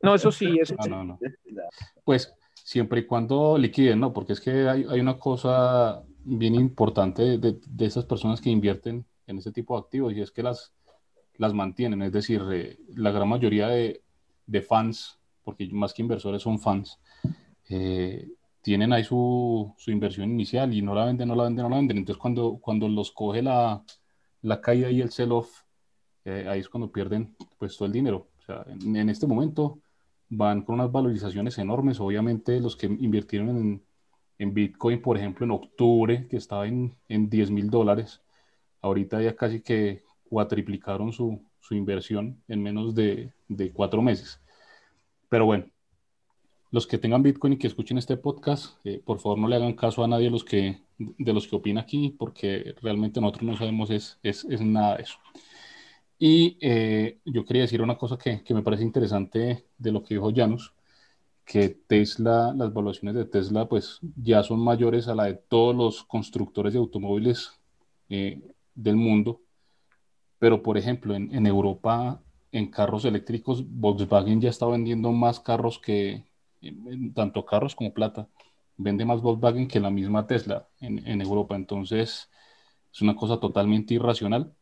no, 0.02 0.16
eso 0.16 0.32
sí, 0.32 0.58
eso 0.60 0.76
sí. 0.82 0.90
No, 0.90 1.04
no, 1.04 1.20
pues 2.04 2.34
siempre 2.54 3.02
y 3.02 3.06
cuando 3.06 3.58
liquiden, 3.58 4.00
¿no? 4.00 4.14
Porque 4.14 4.34
es 4.34 4.42
que 4.42 4.68
hay, 4.68 4.86
hay 4.90 5.00
una 5.00 5.18
cosa 5.18 6.02
bien 6.24 6.56
importante 6.56 7.38
de, 7.38 7.60
de, 7.66 7.86
esas 7.86 8.06
personas 8.06 8.40
que 8.40 8.50
invierten 8.50 9.06
en 9.28 9.38
ese 9.38 9.52
tipo 9.52 9.76
de 9.76 9.82
activos 9.82 10.14
y 10.14 10.22
es 10.22 10.32
que 10.32 10.44
las, 10.44 10.74
las 11.38 11.54
mantienen. 11.54 12.02
Es 12.02 12.12
decir, 12.12 12.42
eh, 12.52 12.78
la 12.96 13.12
gran 13.12 13.28
mayoría 13.28 13.68
de, 13.68 14.02
de, 14.46 14.62
fans, 14.62 15.20
porque 15.44 15.68
más 15.72 15.94
que 15.94 16.02
inversores 16.02 16.42
son 16.42 16.60
fans, 16.60 17.00
eh, 17.70 18.30
tienen 18.64 18.94
ahí 18.94 19.04
su, 19.04 19.74
su, 19.78 19.92
inversión 19.92 20.32
inicial 20.32 20.74
y 20.74 20.82
no 20.82 20.96
la 20.96 21.06
venden, 21.06 21.28
no 21.28 21.36
la 21.36 21.44
venden, 21.44 21.64
no 21.64 21.70
la 21.70 21.76
venden. 21.76 21.98
Entonces 21.98 22.20
cuando, 22.20 22.58
cuando 22.62 22.88
los 22.88 23.12
coge 23.12 23.44
la, 23.44 23.84
la 24.42 24.62
caída 24.62 24.90
y 24.90 25.02
el 25.02 25.12
sell-off, 25.12 25.64
eh, 26.26 26.48
ahí 26.50 26.62
es 26.62 26.70
cuando 26.70 26.92
pierden 26.92 27.36
pues 27.60 27.78
todo 27.78 27.88
el 27.88 27.92
dinero. 27.92 28.30
O 28.40 28.42
sea, 28.42 28.66
en, 28.68 28.96
en, 28.96 29.10
este 29.10 29.28
momento 29.28 29.80
van 30.30 30.64
con 30.64 30.76
unas 30.76 30.92
valorizaciones 30.92 31.58
enormes. 31.58 32.00
Obviamente 32.00 32.60
los 32.62 32.78
que 32.78 32.88
invirtieron 32.88 33.50
en, 33.50 33.84
en 34.40 34.54
Bitcoin, 34.54 35.02
por 35.02 35.18
ejemplo, 35.18 35.46
en 35.46 35.52
octubre, 35.52 36.28
que 36.30 36.38
estaba 36.38 36.66
en, 36.66 36.96
en 37.10 37.30
10 37.30 37.52
mil 37.52 37.70
dólares, 37.70 38.22
ahorita 38.82 39.22
ya 39.22 39.36
casi 39.36 39.62
que 39.62 40.04
cuatriplicaron 40.30 41.12
su, 41.12 41.44
su 41.60 41.76
inversión 41.76 42.42
en 42.48 42.64
menos 42.64 42.96
de, 42.96 43.34
de 43.50 43.74
cuatro 43.74 44.02
meses. 44.02 44.42
Pero 45.28 45.46
bueno, 45.46 45.66
los 46.74 46.88
que 46.88 46.98
tengan 46.98 47.22
Bitcoin 47.22 47.54
y 47.54 47.58
que 47.58 47.68
escuchen 47.68 48.00
este 48.00 48.18
podcast, 48.18 48.78
eh, 48.84 49.00
por 49.06 49.20
favor 49.20 49.38
no 49.38 49.48
le 49.48 49.58
hagan 49.58 49.74
caso 49.74 50.04
a 50.04 50.08
nadie 50.08 50.26
de 50.26 50.32
los 50.32 50.44
que, 50.44 50.82
de 50.98 51.32
los 51.32 51.48
que 51.48 51.56
opina 51.56 51.82
aquí, 51.82 52.16
porque 52.18 52.74
realmente 52.82 53.22
nosotros 53.22 53.44
no 53.44 53.56
sabemos 53.56 53.92
es, 53.92 54.18
es, 54.24 54.44
es 54.46 54.60
nada 54.60 54.98
de 54.98 55.04
eso. 55.04 55.20
Y 56.18 56.58
eh, 56.62 57.20
yo 57.26 57.46
quería 57.46 57.62
decir 57.62 57.80
una 57.84 57.96
cosa 57.96 58.18
que, 58.18 58.44
que, 58.44 58.56
me 58.56 58.64
parece 58.64 58.82
interesante 58.82 59.68
de 59.78 59.92
lo 59.92 60.02
que 60.02 60.16
dijo 60.16 60.32
Janus, 60.36 60.74
que 61.46 61.70
Tesla, 61.70 62.56
las 62.58 62.72
evaluaciones 62.72 63.14
de 63.16 63.26
Tesla, 63.26 63.70
pues 63.70 64.00
ya 64.16 64.42
son 64.42 64.60
mayores 64.60 65.08
a 65.08 65.14
la 65.14 65.26
de 65.26 65.36
todos 65.36 65.76
los 65.76 66.04
constructores 66.04 66.74
de 66.74 66.80
automóviles 66.80 67.52
eh, 68.10 68.42
del 68.74 68.96
mundo. 68.96 69.42
Pero, 70.40 70.64
por 70.64 70.80
ejemplo, 70.80 71.14
en, 71.14 71.34
en 71.36 71.46
Europa, 71.46 72.20
en 72.52 72.72
carros 72.72 73.06
eléctricos, 73.06 73.64
Volkswagen 73.70 74.42
ya 74.42 74.50
está 74.50 74.66
vendiendo 74.66 75.12
más 75.12 75.40
carros 75.40 75.78
que, 75.78 76.24
tanto 77.14 77.46
carros 77.46 77.76
como 77.76 77.94
plata. 77.94 78.28
Vende 78.78 79.06
más 79.06 79.22
Volkswagen 79.22 79.68
que 79.68 79.80
la 79.80 79.90
misma 79.90 80.26
Tesla 80.26 80.68
en, 80.80 81.06
en 81.08 81.22
Europa. 81.22 81.56
Entonces, 81.56 82.30
es 82.92 83.02
una 83.02 83.16
cosa 83.16 83.40
totalmente 83.40 83.94
irracional. 83.94 84.54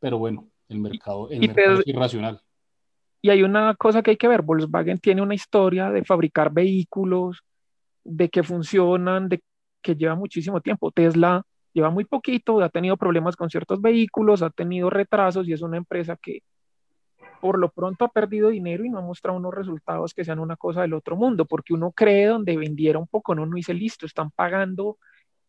Pero 0.00 0.18
bueno, 0.18 0.48
el 0.68 0.78
mercado, 0.78 1.30
el 1.30 1.40
mercado 1.40 1.80
es 1.80 1.86
irracional. 1.86 2.40
Y 3.20 3.30
hay 3.30 3.42
una 3.42 3.74
cosa 3.76 4.02
que 4.02 4.10
hay 4.10 4.16
que 4.16 4.26
ver, 4.26 4.42
Volkswagen 4.42 4.98
tiene 4.98 5.22
una 5.22 5.34
historia 5.34 5.90
de 5.90 6.04
fabricar 6.04 6.52
vehículos, 6.52 7.44
de 8.02 8.28
que 8.28 8.42
funcionan, 8.42 9.28
de 9.28 9.40
que 9.80 9.94
lleva 9.94 10.16
muchísimo 10.16 10.60
tiempo. 10.60 10.90
Tesla 10.90 11.44
lleva 11.72 11.90
muy 11.90 12.04
poquito, 12.04 12.60
ha 12.60 12.68
tenido 12.68 12.96
problemas 12.96 13.36
con 13.36 13.48
ciertos 13.48 13.80
vehículos, 13.80 14.42
ha 14.42 14.50
tenido 14.50 14.90
retrasos 14.90 15.46
y 15.48 15.52
es 15.52 15.62
una 15.62 15.76
empresa 15.76 16.16
que 16.20 16.40
por 17.42 17.58
lo 17.58 17.72
pronto 17.72 18.04
ha 18.04 18.08
perdido 18.08 18.50
dinero 18.50 18.84
y 18.84 18.88
no 18.88 18.98
ha 18.98 19.02
mostrado 19.02 19.36
unos 19.36 19.52
resultados 19.52 20.14
que 20.14 20.24
sean 20.24 20.38
una 20.38 20.54
cosa 20.54 20.82
del 20.82 20.94
otro 20.94 21.16
mundo, 21.16 21.44
porque 21.44 21.74
uno 21.74 21.90
cree 21.90 22.26
donde 22.26 22.56
vendiera 22.56 23.00
un 23.00 23.08
poco, 23.08 23.34
no, 23.34 23.44
no 23.44 23.56
dice 23.56 23.74
listo, 23.74 24.06
están 24.06 24.30
pagando 24.30 24.98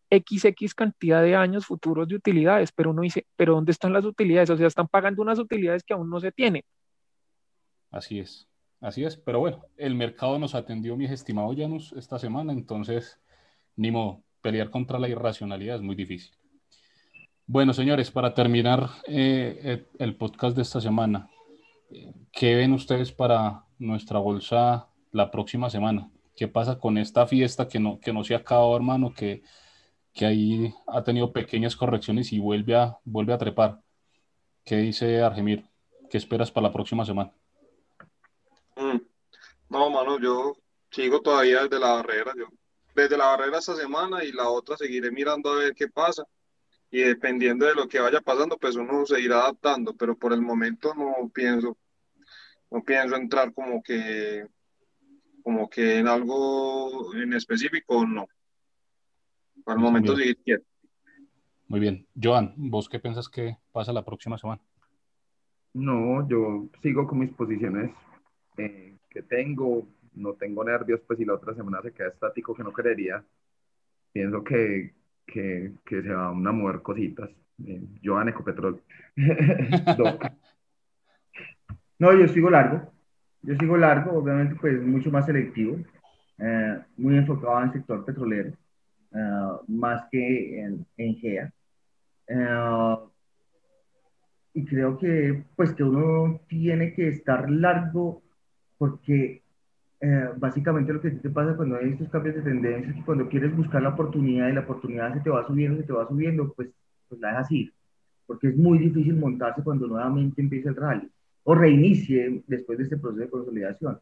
XX 0.10 0.74
cantidad 0.74 1.22
de 1.22 1.36
años 1.36 1.68
futuros 1.68 2.08
de 2.08 2.16
utilidades, 2.16 2.72
pero 2.72 2.90
uno 2.90 3.04
dice, 3.04 3.28
pero 3.36 3.54
¿dónde 3.54 3.74
están 3.74 3.94
las 3.94 4.06
utilidades? 4.06 4.50
O 4.50 4.58
sea, 4.58 4.66
están 4.66 4.88
pagando 4.88 5.22
unas 5.22 5.38
utilidades 5.38 5.84
que 5.84 5.94
aún 5.94 6.10
no 6.10 6.20
se 6.20 6.32
tienen. 6.32 6.64
Así 7.92 8.18
es, 8.18 8.48
así 8.82 9.04
es, 9.04 9.16
pero 9.16 9.38
bueno, 9.38 9.64
el 9.78 9.94
mercado 9.94 10.40
nos 10.40 10.56
atendió, 10.56 10.98
mis 10.98 11.12
estimados 11.12 11.56
Janus, 11.56 11.94
esta 11.96 12.18
semana, 12.18 12.54
entonces, 12.54 13.20
ni 13.76 13.92
modo, 13.92 14.24
pelear 14.42 14.72
contra 14.72 14.98
la 14.98 15.10
irracionalidad 15.10 15.76
es 15.76 15.84
muy 15.84 15.96
difícil. 15.96 16.36
Bueno, 17.46 17.72
señores, 17.72 18.10
para 18.10 18.34
terminar 18.34 18.90
eh, 19.06 19.86
el 20.00 20.16
podcast 20.16 20.56
de 20.56 20.64
esta 20.64 20.82
semana, 20.82 21.30
¿qué 22.32 22.56
ven 22.56 22.74
ustedes 22.74 23.12
para 23.12 23.66
nuestra 23.80 24.20
bolsa 24.20 24.88
la 25.12 25.32
próxima 25.32 25.70
semana? 25.70 26.10
¿Qué 26.36 26.48
pasa 26.48 26.80
con 26.80 26.98
esta 26.98 27.28
fiesta 27.28 27.68
que 27.68 27.80
no, 27.80 28.00
que 28.00 28.14
no 28.14 28.24
se 28.24 28.34
hermano? 28.34 29.14
Que, 29.14 29.44
que 30.14 30.26
ahí 30.26 30.74
ha 30.88 31.04
tenido 31.04 31.32
pequeñas 31.32 31.76
correcciones 31.76 32.32
y 32.34 32.40
vuelve 32.40 32.76
a, 32.76 32.98
vuelve 33.04 33.34
a 33.34 33.38
trepar. 33.38 33.82
¿Qué 34.64 34.78
dice 34.78 35.22
Argemir? 35.22 35.66
¿Qué 36.10 36.18
esperas 36.18 36.52
para 36.52 36.68
la 36.68 36.74
próxima 36.74 37.06
semana? 37.06 37.32
Mm. 38.76 39.00
No, 39.70 39.90
mano, 39.90 40.20
yo 40.20 40.56
sigo 40.92 41.22
todavía 41.22 41.64
desde 41.64 41.80
la 41.80 41.94
barrera. 41.94 42.34
Yo, 42.38 42.48
desde 42.96 43.18
la 43.18 43.26
barrera 43.26 43.58
esta 43.58 43.76
semana 43.76 44.24
y 44.24 44.32
la 44.32 44.50
otra 44.50 44.78
seguiré 44.78 45.12
mirando 45.12 45.52
a 45.52 45.56
ver 45.56 45.74
qué 45.76 45.88
pasa. 45.88 46.24
Y 46.92 47.00
dependiendo 47.00 47.66
de 47.66 47.74
lo 47.74 47.88
que 47.88 48.00
vaya 48.00 48.22
pasando, 48.22 48.58
pues 48.58 48.76
uno 48.76 49.06
se 49.06 49.20
irá 49.20 49.42
adaptando. 49.42 49.96
Pero 49.96 50.16
por 50.16 50.32
el 50.34 50.42
momento 50.42 50.94
no 50.94 51.30
pienso, 51.34 51.76
no 52.74 52.84
pienso 52.84 53.16
entrar 53.16 53.54
como 53.54 53.84
que, 53.84 54.48
como 55.44 55.70
que 55.70 56.00
en 56.00 56.08
algo 56.08 57.14
en 57.14 57.34
específico, 57.34 58.04
no. 58.06 58.28
Por 59.64 59.76
el 59.76 59.80
momento 59.80 60.16
seguir 60.16 60.38
quieto. 60.38 60.66
Muy 61.68 61.80
bien. 61.80 62.08
Joan, 62.22 62.56
¿vos 62.58 62.90
qué 62.90 63.00
piensas 63.00 63.30
que 63.30 63.58
pasa 63.72 63.94
la 63.94 64.04
próxima 64.04 64.40
semana? 64.40 64.60
No, 65.74 66.28
yo 66.28 66.68
sigo 66.82 67.08
con 67.08 67.20
mis 67.20 67.32
posiciones 67.32 67.92
eh, 68.58 68.98
que 69.08 69.22
tengo. 69.22 69.88
No 70.16 70.34
tengo 70.34 70.64
nervios, 70.64 71.00
pues 71.06 71.20
si 71.20 71.26
la 71.26 71.36
otra 71.36 71.54
semana 71.54 71.80
se 71.84 71.94
queda 71.94 72.08
estático, 72.08 72.56
que 72.56 72.64
no 72.64 72.74
creería. 72.74 73.24
Pienso 74.12 74.44
que, 74.44 74.96
que, 75.28 75.74
que 75.86 76.02
se 76.02 76.10
van 76.10 76.46
a 76.46 76.52
mover 76.52 76.82
cositas. 76.82 77.30
Eh, 77.68 77.84
Joan 78.04 78.30
Ecopetrol. 78.30 78.82
no, 82.04 82.14
yo 82.14 82.28
sigo 82.28 82.50
largo. 82.50 82.92
Yo 83.44 83.56
sigo 83.56 83.78
largo, 83.78 84.18
obviamente, 84.18 84.56
pues 84.60 84.82
mucho 84.82 85.10
más 85.10 85.26
selectivo. 85.26 85.78
Eh, 86.38 86.80
muy 86.98 87.16
enfocado 87.18 87.60
en 87.60 87.68
el 87.68 87.74
sector 87.74 88.04
petrolero. 88.04 88.52
Eh, 89.14 89.52
más 89.70 90.06
que 90.12 90.62
en, 90.98 91.16
GEA. 91.16 91.54
Eh, 92.28 92.98
y 94.56 94.66
creo 94.66 94.98
que, 94.98 95.46
pues, 95.56 95.72
que 95.74 95.84
uno 95.84 96.42
tiene 96.48 96.94
que 96.94 97.08
estar 97.08 97.50
largo 97.50 98.22
porque 98.78 99.42
básicamente 100.36 100.92
lo 100.92 101.00
que 101.00 101.12
te 101.12 101.30
pasa 101.30 101.56
cuando 101.56 101.78
hay 101.78 101.92
estos 101.92 102.10
cambios 102.10 102.36
de 102.36 102.42
tendencia 102.42 102.90
es 102.90 102.96
que 102.98 103.06
cuando 103.06 103.30
quieres 103.30 103.56
buscar 103.56 103.82
la 103.82 103.90
oportunidad 103.90 104.50
y 104.50 104.52
la 104.52 104.60
oportunidad 104.60 105.14
se 105.14 105.22
te 105.22 105.30
va 105.30 105.48
subiendo, 105.48 105.78
se 105.78 105.88
te 105.88 105.94
va 105.94 106.06
subiendo, 106.10 106.52
pues, 106.54 106.70
pues 107.08 107.22
la 107.22 107.30
dejas 107.30 107.50
ir. 107.52 107.74
Porque 108.26 108.50
es 108.50 108.58
muy 108.58 108.80
difícil 108.80 109.16
montarse 109.16 109.64
cuando 109.64 109.88
nuevamente 109.88 110.42
empieza 110.42 110.70
el 110.70 110.76
rally 110.76 111.13
o 111.44 111.56
reinicie 111.56 112.44
después 112.48 112.78
de 112.78 112.86
este 112.86 112.98
proceso 112.98 113.24
de 113.24 113.30
consolidación. 113.30 114.00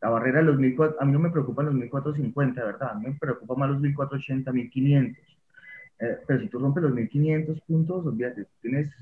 La 0.00 0.10
barrera 0.10 0.40
de 0.40 0.46
los 0.46 0.58
1400, 0.58 1.00
a 1.00 1.04
mí 1.04 1.12
no 1.12 1.20
me 1.20 1.30
preocupan 1.30 1.66
los 1.66 1.74
1450, 1.74 2.64
¿verdad? 2.64 2.90
A 2.90 2.94
mí 2.98 3.06
me 3.06 3.14
preocupa 3.14 3.54
más 3.54 3.70
los 3.70 3.80
1480, 3.80 4.52
1500. 4.52 5.24
Eh, 6.00 6.18
pero 6.26 6.40
si 6.40 6.48
tú 6.48 6.58
rompes 6.58 6.82
los 6.82 6.92
1500 6.92 7.60
puntos, 7.60 8.06
olvídate, 8.06 8.46
tienes 8.60 8.92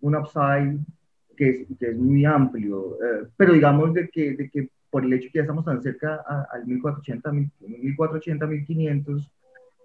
un 0.00 0.16
upside 0.16 0.78
que 1.36 1.48
es, 1.48 1.78
que 1.78 1.86
es 1.90 1.96
muy 1.96 2.24
amplio. 2.24 2.96
Eh, 3.02 3.28
pero 3.36 3.52
digamos 3.52 3.94
de 3.94 4.08
que, 4.08 4.36
de 4.36 4.50
que 4.50 4.68
por 4.90 5.04
el 5.04 5.12
hecho 5.12 5.28
que 5.32 5.38
ya 5.38 5.42
estamos 5.42 5.64
tan 5.64 5.80
cerca 5.82 6.16
al 6.50 6.66
1480, 6.66 7.32
1480, 7.60 8.46
1500, 8.46 9.30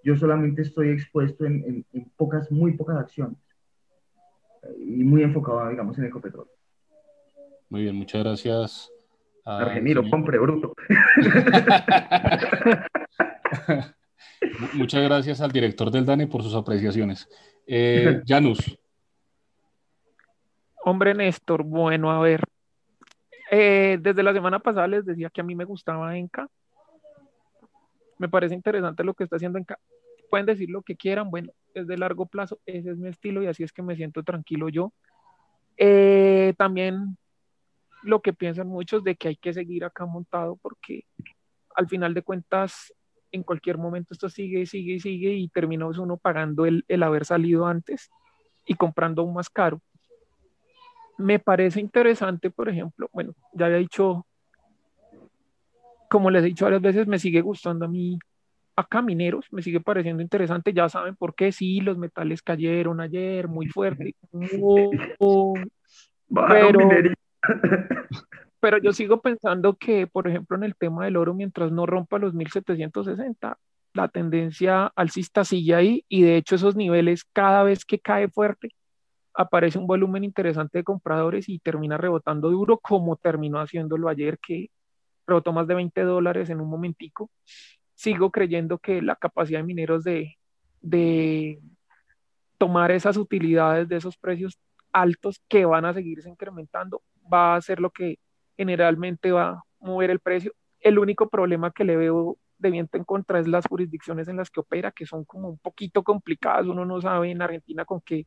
yo 0.04 0.18
solamente 0.18 0.64
estoy 0.64 0.90
expuesto 0.90 1.46
en, 1.46 1.86
en, 1.94 2.12
pocas, 2.18 2.52
muy 2.52 2.74
pocas 2.74 2.98
acciones. 2.98 3.38
Eh, 4.64 5.00
y 5.00 5.04
muy 5.04 5.24
enfocado, 5.24 5.70
digamos, 5.70 5.98
en 5.98 6.06
Ecopetrol. 6.06 6.48
Muy 7.70 7.82
bien, 7.82 7.96
muchas 7.96 8.24
gracias 8.24 8.92
Argemiro, 9.48 10.04
compre 10.10 10.40
bruto. 10.40 10.74
Muchas 14.74 15.04
gracias 15.04 15.40
al 15.40 15.52
director 15.52 15.90
del 15.90 16.06
DANE 16.06 16.28
por 16.28 16.44
sus 16.44 16.54
apreciaciones. 16.54 17.30
Eh, 17.66 18.22
Janus. 18.28 18.78
Hombre, 20.84 21.14
Néstor, 21.14 21.64
bueno, 21.64 22.12
a 22.12 22.20
ver. 22.20 22.42
Eh, 23.50 23.98
desde 24.02 24.22
la 24.22 24.34
semana 24.34 24.60
pasada 24.60 24.88
les 24.88 25.06
decía 25.06 25.30
que 25.30 25.40
a 25.40 25.46
mí 25.46 25.56
me 25.56 25.64
gustaba 25.64 26.18
Enca. 26.18 26.50
Me 28.18 28.28
parece 28.28 28.54
interesante 28.54 29.06
lo 29.06 29.14
que 29.14 29.24
está 29.24 29.38
haciendo 29.38 29.60
Enca. 29.60 29.80
Pueden 30.30 30.46
decir 30.46 30.70
lo 30.70 30.82
que 30.82 30.98
quieran, 30.98 31.30
bueno, 31.30 31.54
es 31.74 31.88
de 31.88 31.98
largo 31.98 32.26
plazo, 32.26 32.60
ese 32.66 32.92
es 32.92 32.98
mi 32.98 33.08
estilo 33.08 33.42
y 33.42 33.48
así 33.48 33.64
es 33.64 33.72
que 33.72 33.82
me 33.82 33.96
siento 33.96 34.24
tranquilo 34.24 34.68
yo. 34.68 34.92
Eh, 35.78 36.54
también 36.58 37.18
lo 38.04 38.22
que 38.22 38.34
piensan 38.34 38.68
muchos 38.68 39.04
de 39.04 39.16
que 39.16 39.30
hay 39.30 39.36
que 39.36 39.54
seguir 39.54 39.84
acá 39.86 40.06
montado 40.06 40.58
porque 40.62 41.06
al 41.76 41.88
final 41.88 42.14
de 42.14 42.22
cuentas 42.22 42.94
en 43.32 43.44
cualquier 43.44 43.78
momento 43.78 44.14
esto 44.14 44.30
sigue, 44.30 44.66
sigue 44.66 44.94
y 44.94 45.00
sigue 45.00 45.34
y 45.34 45.48
termina 45.50 45.86
uno 45.88 46.18
pagando 46.18 46.66
el, 46.66 46.86
el 46.88 47.04
haber 47.04 47.26
salido 47.26 47.68
antes 47.68 48.10
y 48.66 48.76
comprando 48.76 49.22
aún 49.22 49.34
más 49.34 49.50
caro. 49.50 49.82
Me 51.18 51.40
parece 51.40 51.80
interesante, 51.80 52.50
por 52.50 52.70
ejemplo, 52.70 53.10
bueno, 53.12 53.34
ya 53.54 53.66
había 53.66 53.80
dicho, 53.80 54.26
como 56.10 56.30
les 56.30 56.44
he 56.44 56.48
dicho 56.48 56.66
varias 56.66 56.82
veces, 56.82 57.08
me 57.08 57.20
sigue 57.20 57.42
gustando 57.42 57.86
a 57.86 57.88
mí 57.88 58.20
acá 58.76 59.02
mineros, 59.02 59.48
me 59.52 59.64
sigue 59.64 59.82
pareciendo 59.82 60.22
interesante, 60.22 60.72
ya 60.72 60.88
saben 60.88 61.16
por 61.16 61.34
qué, 61.34 61.52
sí, 61.52 61.82
los 61.82 61.98
metales 61.98 62.44
cayeron 62.44 63.02
ayer 63.02 63.48
muy 63.48 63.68
fuerte, 63.68 64.16
pero, 66.30 66.80
pero 68.60 68.78
yo 68.80 68.94
sigo 68.94 69.22
pensando 69.22 69.76
que, 69.76 70.08
por 70.08 70.28
ejemplo, 70.28 70.58
en 70.58 70.64
el 70.64 70.76
tema 70.76 71.06
del 71.06 71.18
oro, 71.18 71.34
mientras 71.34 71.72
no 71.72 71.86
rompa 71.86 72.20
los 72.20 72.34
1760, 72.34 73.58
la 73.94 74.08
tendencia 74.10 74.92
alcista 74.96 75.44
sigue 75.44 75.76
ahí 75.76 76.06
y 76.08 76.22
de 76.22 76.38
hecho 76.38 76.56
esos 76.56 76.76
niveles 76.76 77.24
cada 77.34 77.64
vez 77.64 77.86
que 77.86 78.00
cae 78.00 78.30
fuerte 78.30 78.70
aparece 79.34 79.78
un 79.78 79.88
volumen 79.88 80.24
interesante 80.24 80.80
de 80.80 80.84
compradores 80.84 81.48
y 81.48 81.60
termina 81.60 81.98
rebotando 81.98 82.50
duro 82.50 82.80
como 82.80 83.16
terminó 83.18 83.60
haciéndolo 83.60 84.10
ayer 84.10 84.40
que 84.40 84.72
rebotó 85.28 85.54
más 85.54 85.68
de 85.68 85.76
20 85.76 86.02
dólares 86.02 86.50
en 86.50 86.60
un 86.60 86.70
momentico. 86.70 87.30
Sigo 87.94 88.32
creyendo 88.32 88.80
que 88.80 89.02
la 89.02 89.16
capacidad 89.16 89.60
de 89.60 89.66
mineros 89.66 90.04
de, 90.04 90.38
de 90.82 91.60
tomar 92.58 92.92
esas 92.92 93.18
utilidades 93.18 93.88
de 93.88 93.98
esos 93.98 94.18
precios 94.18 94.58
altos 94.92 95.40
que 95.48 95.66
van 95.66 95.86
a 95.86 95.94
seguirse 95.94 96.30
incrementando 96.30 97.02
va 97.32 97.56
a 97.56 97.62
ser 97.62 97.80
lo 97.80 97.92
que 97.92 98.19
generalmente 98.56 99.32
va 99.32 99.50
a 99.50 99.63
mover 99.80 100.10
el 100.10 100.19
precio. 100.19 100.54
El 100.80 101.00
único 101.00 101.30
problema 101.30 101.71
que 101.71 101.84
le 101.84 101.98
veo 101.98 102.38
de 102.58 102.71
viento 102.71 102.98
en 102.98 103.04
contra 103.04 103.40
es 103.40 103.48
las 103.48 103.67
jurisdicciones 103.67 104.28
en 104.28 104.38
las 104.38 104.50
que 104.50 104.60
opera, 104.60 104.92
que 104.92 105.06
son 105.06 105.25
como 105.25 105.50
un 105.50 105.58
poquito 105.60 106.04
complicadas. 106.04 106.65
Uno 106.65 106.86
no 106.86 107.02
sabe 107.02 107.32
en 107.32 107.42
Argentina 107.42 107.86
con 107.86 108.02
qué, 108.02 108.25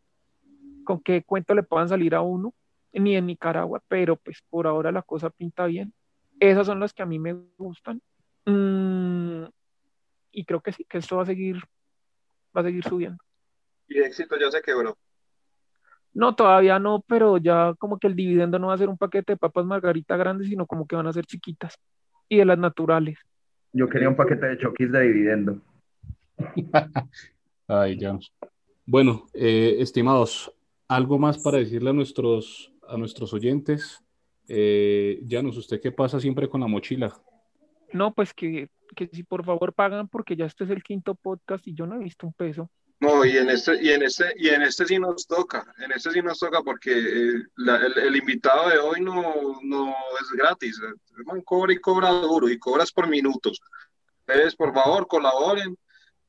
con 0.84 1.00
qué 1.00 1.22
cuento 1.22 1.54
le 1.54 1.62
puedan 1.62 1.88
salir 1.88 2.14
a 2.14 2.20
uno, 2.20 2.54
ni 2.92 3.16
en 3.16 3.26
Nicaragua, 3.26 3.82
pero 3.88 4.16
pues 4.16 4.42
por 4.48 4.66
ahora 4.66 4.92
la 4.92 5.02
cosa 5.02 5.30
pinta 5.30 5.66
bien. 5.66 5.92
Esas 6.38 6.66
son 6.66 6.80
las 6.80 6.92
que 6.92 7.02
a 7.02 7.06
mí 7.06 7.18
me 7.18 7.34
gustan. 7.58 8.00
Mm, 8.46 9.44
y 10.32 10.44
creo 10.44 10.60
que 10.60 10.72
sí, 10.72 10.84
que 10.84 10.98
esto 10.98 11.16
va 11.16 11.24
a 11.24 11.26
seguir, 11.26 11.56
va 12.56 12.62
a 12.62 12.64
seguir 12.64 12.84
subiendo. 12.84 13.22
Y 13.88 13.98
éxito 13.98 14.38
ya 14.38 14.50
se 14.50 14.62
quebró. 14.62 14.96
No, 16.12 16.34
todavía 16.34 16.78
no, 16.78 17.04
pero 17.06 17.38
ya 17.38 17.74
como 17.78 17.98
que 17.98 18.08
el 18.08 18.16
dividendo 18.16 18.58
no 18.58 18.68
va 18.68 18.74
a 18.74 18.78
ser 18.78 18.88
un 18.88 18.98
paquete 18.98 19.32
de 19.32 19.36
papas 19.36 19.64
margarita 19.64 20.16
grandes, 20.16 20.48
sino 20.48 20.66
como 20.66 20.86
que 20.86 20.96
van 20.96 21.06
a 21.06 21.12
ser 21.12 21.24
chiquitas 21.24 21.78
y 22.28 22.38
de 22.38 22.44
las 22.44 22.58
naturales. 22.58 23.18
Yo 23.72 23.88
quería 23.88 24.08
un 24.08 24.16
paquete 24.16 24.46
de 24.46 24.58
choquis 24.58 24.90
de 24.90 25.00
dividendo. 25.00 25.60
Ay, 27.68 27.98
ya. 27.98 28.18
Bueno, 28.84 29.26
eh, 29.34 29.76
estimados, 29.78 30.52
algo 30.88 31.18
más 31.18 31.38
para 31.38 31.58
decirle 31.58 31.90
a 31.90 31.92
nuestros, 31.92 32.72
a 32.88 32.96
nuestros 32.96 33.32
oyentes. 33.32 34.02
Eh, 34.48 35.22
Janus, 35.28 35.56
¿usted 35.58 35.80
qué 35.80 35.92
pasa 35.92 36.18
siempre 36.18 36.48
con 36.48 36.60
la 36.60 36.66
mochila? 36.66 37.14
No, 37.92 38.12
pues 38.12 38.34
que, 38.34 38.68
que 38.96 39.06
si 39.06 39.22
por 39.22 39.44
favor 39.44 39.72
pagan, 39.72 40.08
porque 40.08 40.34
ya 40.34 40.46
este 40.46 40.64
es 40.64 40.70
el 40.70 40.82
quinto 40.82 41.14
podcast 41.14 41.66
y 41.68 41.74
yo 41.74 41.86
no 41.86 41.94
he 41.94 42.02
visto 42.02 42.26
un 42.26 42.32
peso. 42.32 42.68
No, 43.00 43.24
y 43.24 43.36
en 43.38 43.48
este, 43.48 43.82
y 43.82 43.88
en 43.88 44.02
este, 44.02 44.34
y 44.36 44.48
en 44.50 44.60
este 44.62 44.84
sí 44.84 44.98
nos 44.98 45.26
toca, 45.26 45.64
en 45.78 45.90
este 45.92 46.10
sí 46.10 46.20
nos 46.20 46.38
toca 46.38 46.60
porque 46.62 46.92
eh, 46.92 47.42
la- 47.56 47.76
el, 47.76 47.96
el 47.98 48.16
invitado 48.16 48.68
de 48.68 48.78
hoy 48.78 49.00
no, 49.00 49.58
no 49.62 49.88
es 50.20 50.30
gratis, 50.36 50.78
el 51.16 51.24
man 51.24 51.40
cobra 51.40 51.72
y 51.72 51.78
cobra 51.78 52.10
duro 52.10 52.48
y 52.50 52.58
cobras 52.58 52.92
por 52.92 53.08
minutos. 53.08 53.58
Entonces, 54.26 54.54
por 54.54 54.74
favor, 54.74 55.06
colaboren, 55.06 55.76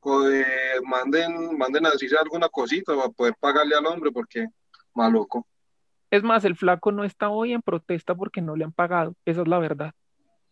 co- 0.00 0.30
eh, 0.30 0.80
manden, 0.84 1.58
manden 1.58 1.84
a 1.86 1.90
decirse 1.90 2.16
alguna 2.16 2.48
cosita 2.48 2.96
para 2.96 3.10
poder 3.10 3.34
pagarle 3.38 3.76
al 3.76 3.84
hombre 3.86 4.10
porque 4.10 4.46
maluco. 4.94 5.46
Es 6.10 6.22
más, 6.22 6.42
el 6.46 6.56
flaco 6.56 6.90
no 6.90 7.04
está 7.04 7.28
hoy 7.28 7.52
en 7.52 7.60
protesta 7.62 8.14
porque 8.14 8.40
no 8.40 8.56
le 8.56 8.64
han 8.64 8.72
pagado. 8.72 9.14
Esa 9.26 9.42
es 9.42 9.48
la 9.48 9.58
verdad. 9.58 9.92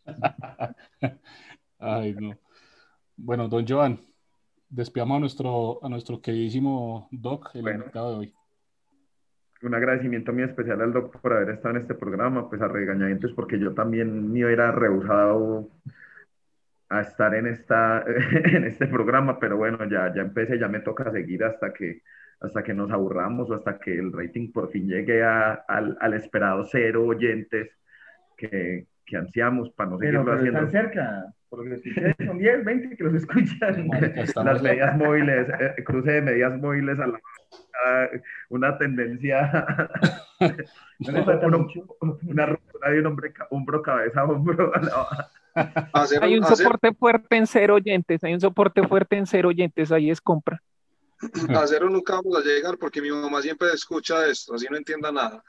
Ay, 1.79 2.15
no. 2.15 2.39
Bueno, 3.17 3.49
don 3.49 3.67
Joan, 3.67 4.01
despidamos 4.71 5.17
a 5.17 5.21
nuestro, 5.21 5.85
a 5.85 5.89
nuestro 5.89 6.21
queridísimo 6.21 7.09
Doc, 7.11 7.51
el 7.55 7.63
Bueno. 7.63 7.79
invitado 7.81 8.13
de 8.13 8.19
hoy. 8.19 8.35
Un 9.63 9.75
agradecimiento 9.75 10.33
muy 10.33 10.45
especial 10.45 10.81
al 10.81 10.93
doc 10.93 11.21
por 11.21 11.35
haber 11.35 11.51
estado 11.51 11.75
en 11.77 11.83
este 11.83 11.95
programa, 11.95 12.49
pues 12.49 12.63
a 12.63 12.69
regañadientes, 12.69 13.33
porque 13.33 13.59
yo 13.59 13.75
también 13.75 14.33
me 14.33 14.45
hubiera 14.47 14.73
rehusado 14.73 15.69
a 16.89 17.03
estar 17.03 17.35
en, 17.35 17.47
esta, 17.47 18.03
en 18.07 18.65
este 18.65 18.87
programa, 18.87 19.39
pero 19.39 19.57
bueno, 19.59 19.79
ya, 19.89 20.13
ya 20.15 20.23
empecé, 20.23 20.59
ya 20.59 20.67
me 20.69 20.81
toca 20.81 21.11
seguir 21.13 21.45
hasta 21.45 21.73
que, 21.75 22.01
hasta 22.41 22.63
que 22.63 22.73
nos 22.73 22.91
aburramos 22.91 23.51
o 23.51 23.55
hasta 23.55 23.79
que 23.79 23.99
el 23.99 24.13
rating 24.13 24.51
por 24.51 24.71
fin 24.71 24.89
llegue 24.89 25.23
a- 25.23 25.53
al, 25.69 25.97
al 26.01 26.15
esperado 26.15 26.65
cero 26.65 27.05
oyentes 27.05 27.71
que, 28.39 28.87
que 29.05 29.17
ansiamos 29.19 29.71
para 29.73 29.91
no 29.91 29.99
Pero, 29.99 30.25
seguirlo 30.25 30.25
pero 30.25 30.37
haciendo. 30.39 30.59
están 30.61 30.71
cerca, 30.71 31.35
por 31.51 31.65
lo 31.65 31.71
que 31.83 31.89
escuché, 31.89 32.15
son 32.25 32.39
10, 32.39 32.65
20 32.65 32.97
que 32.97 33.05
los 33.05 33.15
escuchan. 33.15 33.89
Las 34.45 34.63
medias 34.63 34.97
móviles, 34.97 35.49
eh, 35.61 35.83
cruce 35.85 36.13
de 36.13 36.23
medias 36.23 36.57
móviles 36.59 36.99
a 36.99 37.07
la 37.09 37.21
a 37.83 38.09
una 38.51 38.77
tendencia, 38.79 39.51
uno- 41.01 41.69
una 42.27 42.47
ruptura 42.47 42.91
de 42.91 43.01
un 43.01 43.07
hombre, 43.07 43.33
hombro, 43.51 43.83
cabeza, 43.83 44.25
hombro. 44.25 44.73
a 44.75 44.81
la- 44.81 45.31
Hacer, 45.93 46.23
Hay 46.23 46.37
un 46.39 46.45
hacer- 46.45 46.59
soporte 46.59 46.93
fuerte 46.95 47.37
en 47.37 47.47
cero 47.47 47.75
oyentes, 47.75 48.23
hay 48.23 48.35
un 48.35 48.41
soporte 48.41 48.87
fuerte 48.87 49.17
en 49.17 49.27
cero 49.27 49.49
oyentes, 49.49 49.91
ahí 49.91 50.09
es 50.11 50.21
compra. 50.21 50.63
a 51.49 51.67
cero 51.67 51.91
nunca 51.91 52.15
vamos 52.15 52.37
a 52.39 52.41
llegar 52.47 52.77
porque 52.79 53.03
mi 53.03 53.11
mamá 53.11 53.43
siempre 53.43 53.69
escucha 53.75 54.27
esto, 54.27 54.55
así 54.55 54.67
no 54.71 54.77
entienda 54.77 55.11
nada. 55.11 55.43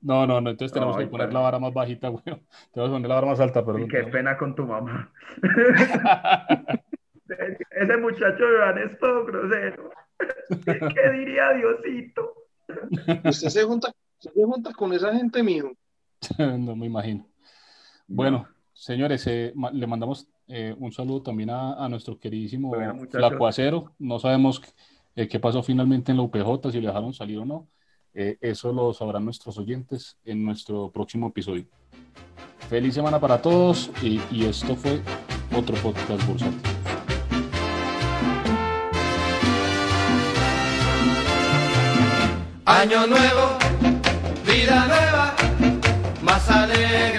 No, 0.00 0.26
no, 0.26 0.40
no, 0.40 0.50
entonces 0.50 0.72
tenemos 0.72 0.96
Ay, 0.96 1.04
que 1.06 1.10
poner 1.10 1.32
la 1.32 1.40
vara 1.40 1.58
más 1.58 1.72
bajita, 1.72 2.08
güey. 2.08 2.22
Tenemos 2.24 2.40
que 2.72 2.80
poner 2.94 3.08
la 3.08 3.14
vara 3.16 3.26
más 3.26 3.40
alta, 3.40 3.60
Y 3.60 3.64
perdón. 3.64 3.88
qué 3.88 4.04
pena 4.04 4.36
con 4.36 4.54
tu 4.54 4.64
mamá. 4.66 5.12
Ese 7.70 7.96
muchacho 7.98 8.44
de 8.44 8.54
Iván 8.54 8.78
es 8.78 8.98
todo 8.98 9.24
grosero. 9.26 9.90
¿Qué 10.64 11.10
diría 11.12 11.52
Diosito? 11.52 12.34
Usted 13.24 13.48
se 13.48 13.64
junta, 13.64 13.92
usted 14.18 14.32
se 14.34 14.44
junta 14.44 14.72
con 14.72 14.92
esa 14.92 15.14
gente, 15.14 15.42
mijo. 15.42 15.72
No 16.38 16.74
me 16.74 16.86
imagino. 16.86 17.26
Bueno, 18.06 18.48
señores, 18.72 19.26
eh, 19.26 19.52
le 19.72 19.86
mandamos 19.86 20.26
eh, 20.48 20.74
un 20.78 20.90
saludo 20.92 21.22
también 21.22 21.50
a, 21.50 21.74
a 21.84 21.88
nuestro 21.88 22.18
queridísimo 22.18 22.68
Bueno, 22.70 22.94
muchachos. 22.94 23.28
Flaco 23.28 23.46
Acero. 23.46 23.92
No 23.98 24.18
sabemos 24.18 24.62
eh, 25.14 25.28
qué 25.28 25.38
pasó 25.38 25.62
finalmente 25.62 26.10
en 26.10 26.16
la 26.18 26.24
UPJ, 26.24 26.70
si 26.72 26.80
le 26.80 26.88
dejaron 26.88 27.12
salir 27.12 27.38
o 27.38 27.44
no. 27.44 27.68
Eh, 28.20 28.36
eso 28.40 28.72
lo 28.72 28.92
sabrán 28.92 29.24
nuestros 29.24 29.58
oyentes 29.58 30.16
en 30.24 30.44
nuestro 30.44 30.90
próximo 30.90 31.28
episodio. 31.28 31.66
Feliz 32.68 32.94
semana 32.94 33.20
para 33.20 33.40
todos 33.40 33.92
y, 34.02 34.20
y 34.32 34.44
esto 34.44 34.74
fue 34.74 35.00
otro 35.56 35.76
podcast 35.76 36.26
bursátil. 36.26 36.60
Año 42.64 43.06
nuevo, 43.06 43.56
vida 44.44 44.84
nueva, 44.88 45.36
más 46.20 46.50
alegre 46.50 47.18